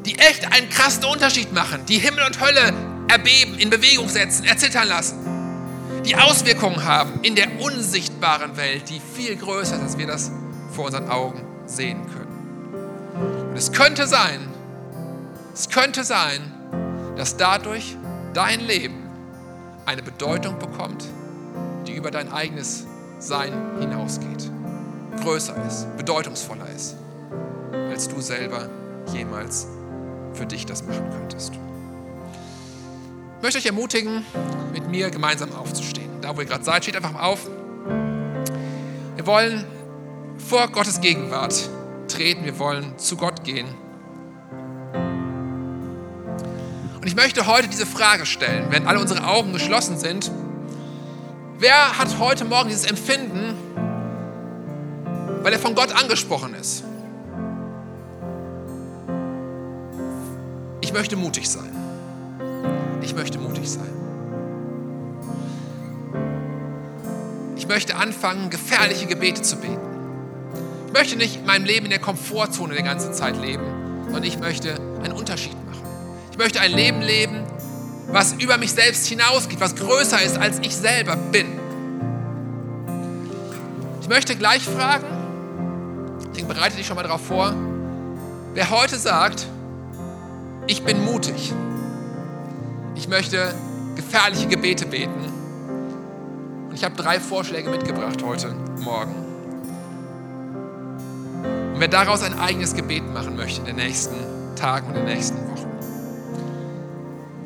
[0.05, 2.73] die echt einen krassen Unterschied machen, die Himmel und Hölle
[3.09, 5.17] erbeben, in Bewegung setzen, erzittern lassen,
[6.05, 10.31] die Auswirkungen haben in der unsichtbaren Welt, die viel größer ist, als wir das
[10.71, 13.49] vor unseren Augen sehen können.
[13.49, 14.39] Und es könnte sein,
[15.53, 16.41] es könnte sein,
[17.17, 17.95] dass dadurch
[18.33, 18.95] dein Leben
[19.85, 21.05] eine Bedeutung bekommt,
[21.85, 22.85] die über dein eigenes
[23.19, 24.49] Sein hinausgeht,
[25.21, 26.95] größer ist, bedeutungsvoller ist,
[27.89, 28.69] als du selber
[29.13, 29.67] jemals
[30.33, 31.53] für dich das machen könntest.
[33.41, 34.23] Ich möchte euch ermutigen,
[34.71, 36.21] mit mir gemeinsam aufzustehen.
[36.21, 37.49] Da, wo ihr gerade seid, steht einfach auf.
[39.15, 39.65] Wir wollen
[40.37, 41.67] vor Gottes Gegenwart
[42.07, 43.65] treten, wir wollen zu Gott gehen.
[47.01, 50.29] Und ich möchte heute diese Frage stellen, wenn alle unsere Augen geschlossen sind.
[51.57, 53.55] Wer hat heute Morgen dieses Empfinden,
[55.41, 56.83] weil er von Gott angesprochen ist?
[60.81, 61.80] Ich möchte mutig sein.
[63.01, 63.89] Ich möchte mutig sein.
[67.55, 69.79] Ich möchte anfangen, gefährliche Gebete zu beten.
[70.87, 73.63] Ich möchte nicht in meinem Leben in der Komfortzone die ganze Zeit leben,
[74.05, 75.83] sondern ich möchte einen Unterschied machen.
[76.31, 77.43] Ich möchte ein Leben leben,
[78.07, 81.45] was über mich selbst hinausgeht, was größer ist, als ich selber bin.
[84.01, 85.05] Ich möchte gleich fragen,
[86.27, 87.55] deswegen bereite dich schon mal darauf vor,
[88.53, 89.47] wer heute sagt,
[90.67, 91.53] ich bin mutig,
[93.01, 93.55] ich möchte
[93.95, 95.25] gefährliche Gebete beten.
[96.69, 99.15] Und ich habe drei Vorschläge mitgebracht heute Morgen.
[101.73, 104.15] Und wer daraus ein eigenes Gebet machen möchte in den nächsten
[104.55, 105.67] Tagen und in den nächsten Wochen.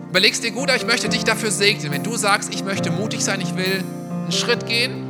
[0.10, 1.90] Überlegst dir gut, ich möchte dich dafür segnen.
[1.90, 5.06] Wenn du sagst, ich möchte mutig sein, ich will einen Schritt gehen,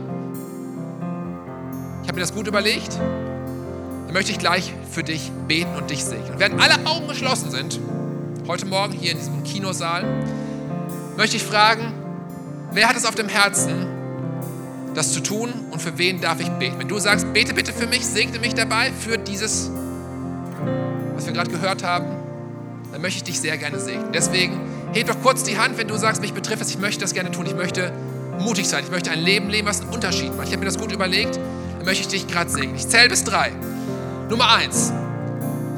[2.03, 6.05] ich habe mir das gut überlegt, dann möchte ich gleich für dich beten und dich
[6.05, 6.33] segnen.
[6.33, 7.79] Und während alle Augen geschlossen sind,
[8.47, 10.05] heute Morgen hier in diesem Kinosaal,
[11.17, 11.93] möchte ich fragen,
[12.71, 13.87] wer hat es auf dem Herzen,
[14.93, 16.77] das zu tun und für wen darf ich beten?
[16.77, 19.71] Wenn du sagst, bete bitte für mich, segne mich dabei, für dieses,
[21.15, 22.05] was wir gerade gehört haben,
[22.91, 24.11] dann möchte ich dich sehr gerne segnen.
[24.13, 24.59] Deswegen
[24.93, 27.31] heb doch kurz die Hand, wenn du sagst, mich betrifft es, ich möchte das gerne
[27.31, 27.91] tun, ich möchte
[28.39, 30.47] mutig sein, ich möchte ein Leben leben, was einen Unterschied macht.
[30.47, 32.75] Ich habe mir das gut überlegt, dann möchte ich dich gerade segnen.
[32.75, 33.51] Ich zähle bis drei.
[34.29, 34.93] Nummer eins,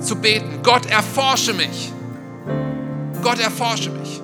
[0.01, 1.93] zu beten, Gott erforsche mich.
[3.21, 4.21] Gott erforsche mich.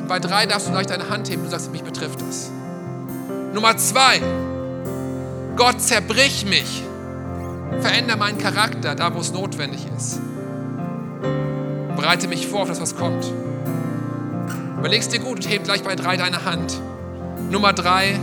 [0.00, 2.50] Und bei drei darfst du gleich deine Hand heben, du sagst, mich betrifft das.
[3.52, 4.20] Nummer zwei,
[5.56, 6.82] Gott zerbrich mich.
[7.80, 10.20] Veränder meinen Charakter da, wo es notwendig ist.
[11.96, 13.24] Bereite mich vor auf das, was kommt.
[14.78, 16.80] Überlegst dir gut und heb gleich bei drei deine Hand.
[17.50, 18.18] Nummer drei,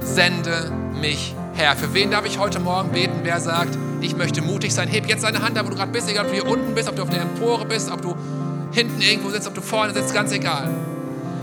[0.00, 0.70] sende
[1.00, 1.74] mich her.
[1.76, 3.20] Für wen darf ich heute Morgen beten?
[3.22, 4.88] Wer sagt, ich möchte mutig sein?
[4.88, 6.88] Heb jetzt deine Hand da, wo du gerade bist, egal ob du hier unten bist,
[6.88, 8.14] ob du auf der Empore bist, ob du
[8.72, 10.70] hinten irgendwo sitzt, ob du vorne sitzt, ganz egal.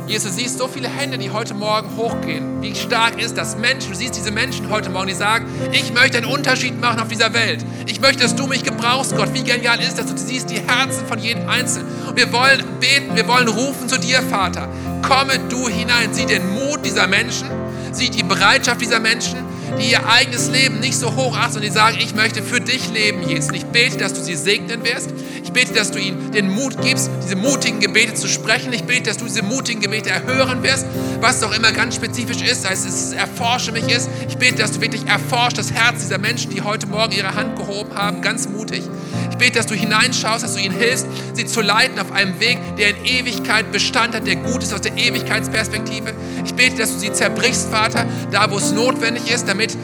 [0.08, 2.62] Jesus, du siehst so viele Hände, die heute Morgen hochgehen.
[2.62, 3.58] Wie stark ist das?
[3.58, 7.08] Menschen, du siehst diese Menschen heute Morgen, die sagen, ich möchte einen Unterschied machen auf
[7.08, 7.66] dieser Welt.
[7.88, 9.34] Ich möchte, dass du mich gebrauchst, Gott.
[9.34, 10.06] Wie genial ist das?
[10.06, 11.88] Du siehst die Herzen von jedem Einzelnen.
[12.08, 14.70] Und wir wollen beten, wir wollen rufen zu dir, Vater.
[15.02, 16.14] Komme du hinein.
[16.14, 17.50] Sieh den Mut dieser Menschen,
[17.92, 19.40] sieh die Bereitschaft dieser Menschen,
[19.80, 22.92] die ihr eigenes Leben nicht so hoch achten und die sagen, ich möchte für dich
[22.92, 23.50] leben, Jesus.
[23.50, 25.10] Und ich bete, dass du sie segnen wirst.
[25.44, 28.72] Ich bete, dass du ihnen den Mut gibst, diese mutigen Gebete zu sprechen.
[28.72, 30.86] Ich bete, dass du diese mutigen Gebete erhören wirst,
[31.22, 34.10] was auch immer ganz spezifisch ist, es, es erforsche mich ist.
[34.30, 37.56] Ich bete, dass du wirklich erforscht das Herz dieser Menschen, die heute Morgen ihre Hand
[37.56, 38.84] gehoben haben, ganz mutig.
[39.32, 42.60] Ich bete, dass du hineinschaust, dass du ihnen hilfst, sie zu leiten auf einem Weg,
[42.78, 46.14] der in Ewigkeit Bestand hat, der gut ist aus der Ewigkeitsperspektive.
[46.46, 49.76] Ich bete, dass du sie zerbrichst, Vater, da wo es notwendig ist, damit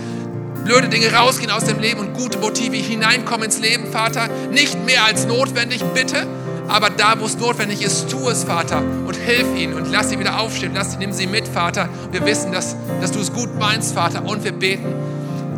[0.64, 4.30] blöde Dinge rausgehen aus dem Leben und gute Motive hineinkommen ins Leben, Vater.
[4.52, 6.28] Nicht mehr als notwendig, bitte.
[6.68, 10.20] Aber da, wo es notwendig ist, tu es, Vater, und hilf ihnen und lass sie
[10.20, 10.72] wieder aufstehen.
[10.74, 11.90] Lass sie, nimm sie mit, Vater.
[12.12, 14.24] Wir wissen, dass, dass du es gut meinst, Vater.
[14.24, 14.86] Und wir beten,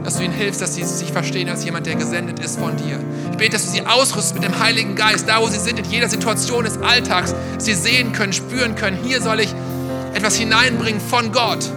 [0.03, 2.99] dass du ihnen hilfst, dass sie sich verstehen als jemand, der gesendet ist von dir.
[3.31, 5.85] Ich bete, dass du sie ausrüstest mit dem Heiligen Geist, da wo sie sind, in
[5.85, 9.53] jeder Situation des Alltags, dass sie sehen können, spüren können, hier soll ich
[10.13, 11.69] etwas hineinbringen von Gott.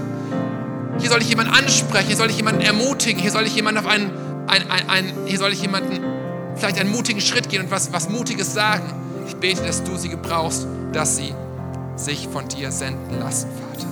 [0.98, 3.86] Hier soll ich jemanden ansprechen, hier soll ich jemanden ermutigen, hier soll ich jemanden auf
[3.86, 4.10] einen,
[4.46, 6.00] ein, ein, ein, hier soll ich jemanden
[6.56, 8.92] vielleicht einen mutigen Schritt gehen und was, was Mutiges sagen.
[9.28, 11.34] Ich bete, dass du sie gebrauchst, dass sie
[11.96, 13.88] sich von dir senden lassen, Vater.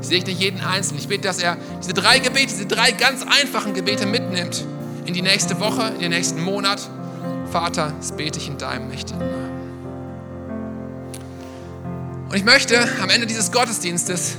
[0.00, 1.00] Ich segne jeden Einzelnen.
[1.00, 4.64] Ich bete, dass er diese drei Gebete, diese drei ganz einfachen Gebete mitnimmt
[5.06, 6.80] in die nächste Woche, in den nächsten Monat.
[7.50, 9.44] Vater, das bete ich in deinem mächtigen Namen.
[12.28, 14.36] Und ich möchte am Ende dieses Gottesdienstes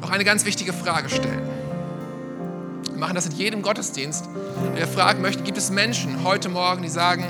[0.00, 1.42] noch eine ganz wichtige Frage stellen.
[2.90, 4.24] Wir machen das in jedem Gottesdienst.
[4.74, 7.24] Wir fragen möchten, gibt es Menschen heute Morgen, die sagen,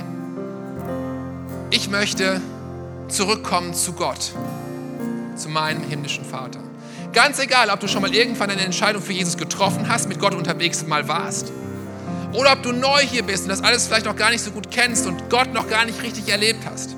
[1.71, 2.41] ich möchte
[3.09, 4.31] zurückkommen zu Gott,
[5.35, 6.59] zu meinem himmlischen Vater.
[7.13, 10.35] Ganz egal, ob du schon mal irgendwann eine Entscheidung für Jesus getroffen hast, mit Gott
[10.35, 11.51] unterwegs mal warst.
[12.33, 14.69] Oder ob du neu hier bist und das alles vielleicht noch gar nicht so gut
[14.69, 16.95] kennst und Gott noch gar nicht richtig erlebt hast.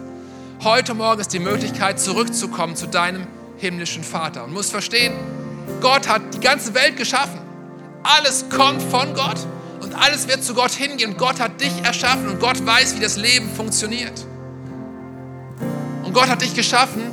[0.63, 3.25] Heute Morgen ist die Möglichkeit, zurückzukommen zu deinem
[3.57, 4.43] himmlischen Vater.
[4.43, 5.13] Und musst verstehen,
[5.81, 7.39] Gott hat die ganze Welt geschaffen.
[8.03, 9.37] Alles kommt von Gott
[9.81, 11.15] und alles wird zu Gott hingehen.
[11.17, 14.25] Gott hat dich erschaffen und Gott weiß, wie das Leben funktioniert.
[16.03, 17.03] Und Gott hat dich geschaffen,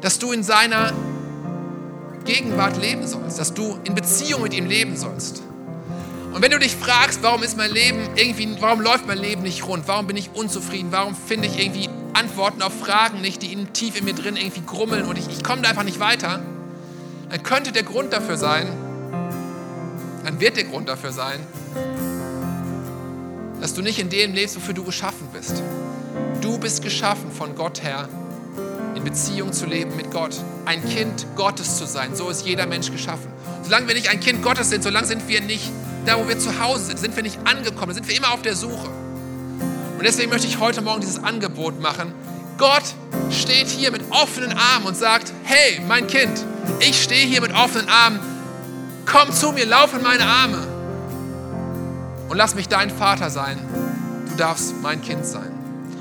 [0.00, 0.92] dass du in seiner
[2.24, 5.42] Gegenwart leben sollst, dass du in Beziehung mit ihm leben sollst.
[6.32, 9.66] Und wenn du dich fragst, warum ist mein Leben irgendwie, warum läuft mein Leben nicht
[9.66, 13.98] rund, warum bin ich unzufrieden, warum finde ich irgendwie Antworten auf Fragen nicht, die tief
[13.98, 16.42] in mir drin irgendwie grummeln und ich, ich komme da einfach nicht weiter,
[17.30, 18.66] dann könnte der Grund dafür sein,
[20.24, 21.40] dann wird der Grund dafür sein,
[23.60, 25.62] dass du nicht in dem lebst, wofür du geschaffen bist.
[26.40, 28.08] Du bist geschaffen von Gott her,
[28.94, 32.14] in Beziehung zu leben mit Gott, ein Kind Gottes zu sein.
[32.14, 33.28] So ist jeder Mensch geschaffen.
[33.62, 35.70] Solange wir nicht ein Kind Gottes sind, solange sind wir nicht
[36.04, 38.54] da, wo wir zu Hause sind, sind wir nicht angekommen, sind wir immer auf der
[38.54, 38.88] Suche.
[38.88, 42.12] Und deswegen möchte ich heute Morgen dieses Angebot machen.
[42.58, 42.84] Gott
[43.30, 46.44] steht hier mit offenen Armen und sagt, hey, mein Kind,
[46.80, 48.20] ich stehe hier mit offenen Armen,
[49.06, 50.58] komm zu mir, lauf in meine Arme
[52.28, 53.58] und lass mich dein Vater sein.
[54.30, 55.52] Du darfst mein Kind sein.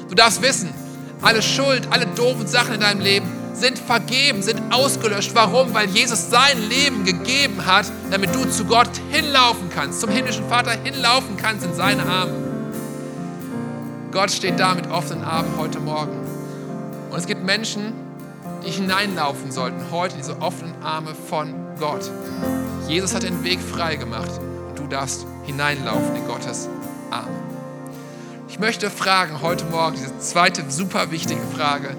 [0.09, 0.73] Du darfst wissen,
[1.21, 5.31] alle Schuld, alle doofen Sachen in deinem Leben sind vergeben, sind ausgelöscht.
[5.35, 5.73] Warum?
[5.73, 10.71] Weil Jesus sein Leben gegeben hat, damit du zu Gott hinlaufen kannst, zum himmlischen Vater
[10.71, 12.33] hinlaufen kannst in seine Arme.
[14.11, 16.17] Gott steht da mit offenen Armen heute Morgen.
[17.09, 18.02] Und es gibt Menschen, die
[18.71, 22.09] hineinlaufen sollten, heute diese offenen Arme von Gott.
[22.87, 24.31] Jesus hat den Weg frei gemacht
[24.69, 26.69] und du darfst hineinlaufen in Gottes
[27.11, 27.31] Arme.
[28.47, 31.95] Ich möchte fragen heute Morgen, diese zweite super wichtige Frage,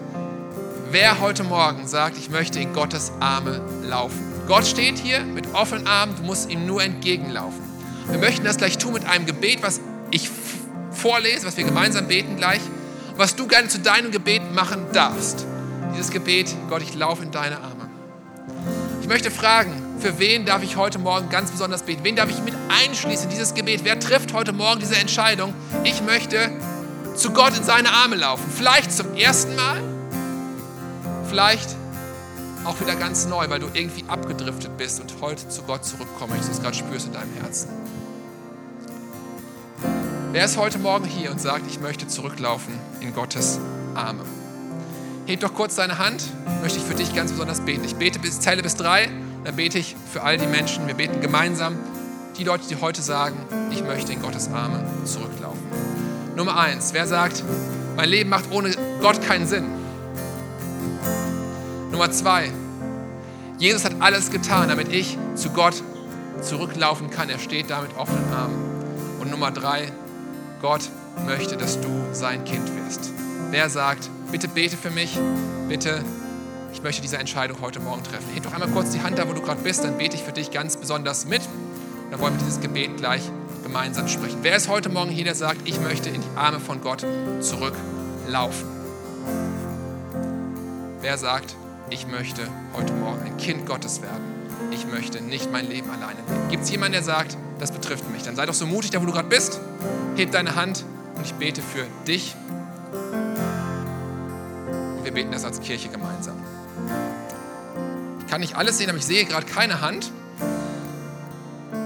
[0.91, 4.23] wer heute Morgen sagt, ich möchte in Gottes Arme laufen.
[4.47, 7.61] Gott steht hier mit offenen Armen, du musst ihm nur entgegenlaufen.
[8.09, 10.31] Wir möchten das gleich tun mit einem Gebet, was ich
[10.93, 12.61] vorlese, was wir gemeinsam beten gleich,
[13.17, 15.47] was du gerne zu deinem Gebet machen darfst.
[15.95, 17.89] Dieses Gebet, Gott, ich laufe in deine Arme.
[19.01, 22.05] Ich möchte fragen, für wen darf ich heute Morgen ganz besonders beten?
[22.05, 23.81] Wen darf ich mit einschließen in dieses Gebet?
[23.85, 25.55] Wer trifft heute Morgen diese Entscheidung?
[25.85, 26.51] Ich möchte
[27.15, 28.45] zu Gott in seine Arme laufen.
[28.55, 29.83] Vielleicht zum ersten Mal,
[31.29, 31.77] vielleicht
[32.65, 36.53] auch wieder ganz neu, weil du irgendwie abgedriftet bist und heute zu Gott zurückkommen möchtest,
[36.53, 37.69] es gerade spürst in deinem Herzen.
[40.33, 43.61] Wer ist heute Morgen hier und sagt, ich möchte zurücklaufen in Gottes
[43.95, 44.25] Arme?
[45.27, 46.23] Heb doch kurz deine Hand,
[46.61, 47.83] möchte ich für dich ganz besonders beten.
[47.85, 49.09] Ich bete bis, zähle bis drei,
[49.45, 50.87] dann bete ich für all die Menschen.
[50.87, 51.79] Wir beten gemeinsam,
[52.37, 53.37] die Leute, die heute sagen,
[53.71, 55.63] ich möchte in Gottes Arme zurücklaufen.
[56.37, 57.43] Nummer eins, wer sagt,
[57.97, 59.65] mein Leben macht ohne Gott keinen Sinn?
[61.91, 62.51] Nummer zwei,
[63.59, 65.83] Jesus hat alles getan, damit ich zu Gott
[66.43, 67.31] zurücklaufen kann.
[67.31, 68.57] Er steht da mit offenen Armen.
[69.21, 69.91] Und Nummer drei,
[70.61, 70.83] Gott
[71.25, 73.11] möchte, dass du sein Kind wirst.
[73.51, 75.17] Wer sagt, bitte bete für mich,
[75.69, 76.05] bitte,
[76.73, 78.25] ich möchte diese Entscheidung heute Morgen treffen.
[78.35, 80.33] Heb doch einmal kurz die Hand da, wo du gerade bist, dann bete ich für
[80.33, 81.41] dich ganz besonders mit.
[82.11, 83.23] Dann wollen wir dieses Gebet gleich
[83.63, 84.39] gemeinsam sprechen.
[84.43, 87.07] Wer ist heute Morgen hier, der sagt, ich möchte in die Arme von Gott
[87.39, 88.67] zurücklaufen?
[91.01, 91.55] Wer sagt,
[91.91, 92.43] ich möchte
[92.77, 94.25] heute Morgen ein Kind Gottes werden?
[94.73, 96.49] Ich möchte nicht mein Leben alleine leben.
[96.51, 98.25] Gibt es jemanden, der sagt, das betrifft mich?
[98.25, 99.61] Dann sei doch so mutig, da wo du gerade bist.
[100.17, 102.35] Heb deine Hand und ich bete für dich.
[105.15, 106.35] Und beten das als Kirche gemeinsam.
[108.19, 110.11] Ich kann nicht alles sehen, aber ich sehe gerade keine Hand.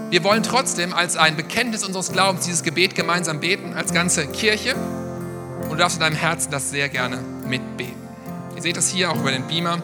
[0.09, 4.73] Wir wollen trotzdem als ein Bekenntnis unseres Glaubens dieses Gebet gemeinsam beten, als ganze Kirche.
[5.61, 8.01] Und du darfst in deinem Herzen das sehr gerne mitbeten.
[8.55, 9.77] Ihr seht das hier auch über den Beamer,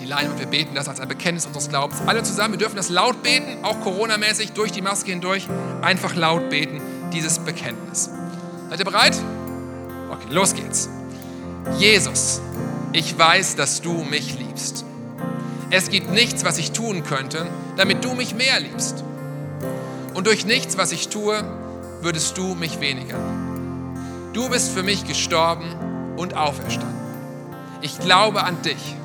[0.00, 0.40] die Leinwand.
[0.40, 2.00] Wir beten das als ein Bekenntnis unseres Glaubens.
[2.06, 5.46] Alle zusammen, wir dürfen das laut beten, auch Corona-mäßig durch die Maske hindurch.
[5.80, 6.80] Einfach laut beten,
[7.12, 8.10] dieses Bekenntnis.
[8.68, 9.16] Seid ihr bereit?
[10.10, 10.88] Okay, los geht's.
[11.78, 12.40] Jesus,
[12.92, 14.84] ich weiß, dass du mich liebst.
[15.70, 17.46] Es gibt nichts, was ich tun könnte,
[17.76, 19.04] damit du mich mehr liebst.
[20.14, 21.44] Und durch nichts, was ich tue,
[22.00, 23.18] würdest du mich weniger.
[24.32, 26.98] Du bist für mich gestorben und auferstanden.
[27.82, 28.96] Ich glaube an dich.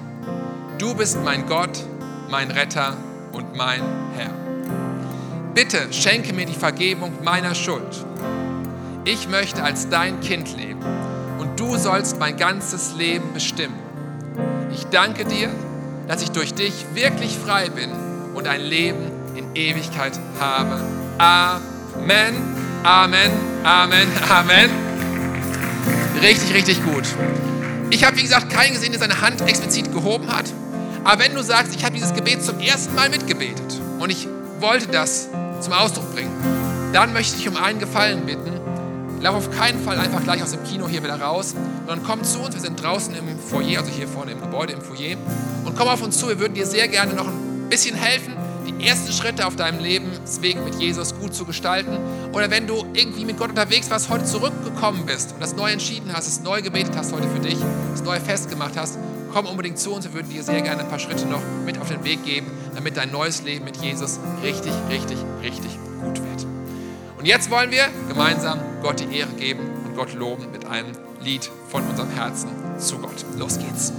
[0.79, 1.83] Du bist mein Gott,
[2.29, 2.97] mein Retter
[3.33, 3.81] und mein
[4.15, 4.31] Herr.
[5.53, 8.05] Bitte schenke mir die Vergebung meiner Schuld.
[9.05, 10.81] Ich möchte als dein Kind leben
[11.55, 13.75] du sollst mein ganzes Leben bestimmen.
[14.71, 15.49] Ich danke dir,
[16.07, 17.89] dass ich durch dich wirklich frei bin
[18.33, 20.81] und ein Leben in Ewigkeit habe.
[21.17, 22.35] Amen,
[22.83, 23.31] Amen,
[23.63, 24.69] Amen, Amen.
[26.21, 27.03] Richtig, richtig gut.
[27.89, 30.45] Ich habe, wie gesagt, keinen gesehen, der seine Hand explizit gehoben hat.
[31.03, 34.27] Aber wenn du sagst, ich habe dieses Gebet zum ersten Mal mitgebetet und ich
[34.59, 35.29] wollte das
[35.59, 36.31] zum Ausdruck bringen,
[36.93, 38.52] dann möchte ich um einen Gefallen bitten.
[39.23, 41.55] Lauf auf keinen Fall einfach gleich aus dem Kino hier wieder raus,
[41.87, 42.55] sondern komm zu uns.
[42.55, 45.15] Wir sind draußen im Foyer, also hier vorne im Gebäude im Foyer.
[45.63, 46.27] Und komm auf uns zu.
[46.27, 48.33] Wir würden dir sehr gerne noch ein bisschen helfen,
[48.67, 51.97] die ersten Schritte auf deinem Lebensweg mit Jesus gut zu gestalten.
[52.33, 56.11] Oder wenn du irgendwie mit Gott unterwegs warst, heute zurückgekommen bist und das neu entschieden
[56.13, 57.57] hast, das neu gebetet hast heute für dich,
[57.91, 58.99] das neu festgemacht hast,
[59.31, 60.03] komm unbedingt zu uns.
[60.03, 62.97] Wir würden dir sehr gerne ein paar Schritte noch mit auf den Weg geben, damit
[62.97, 66.52] dein neues Leben mit Jesus richtig, richtig, richtig gut wird.
[67.23, 71.49] Und jetzt wollen wir gemeinsam Gott die Ehre geben und Gott loben mit einem Lied
[71.69, 73.23] von unserem Herzen zu Gott.
[73.37, 73.93] Los geht's.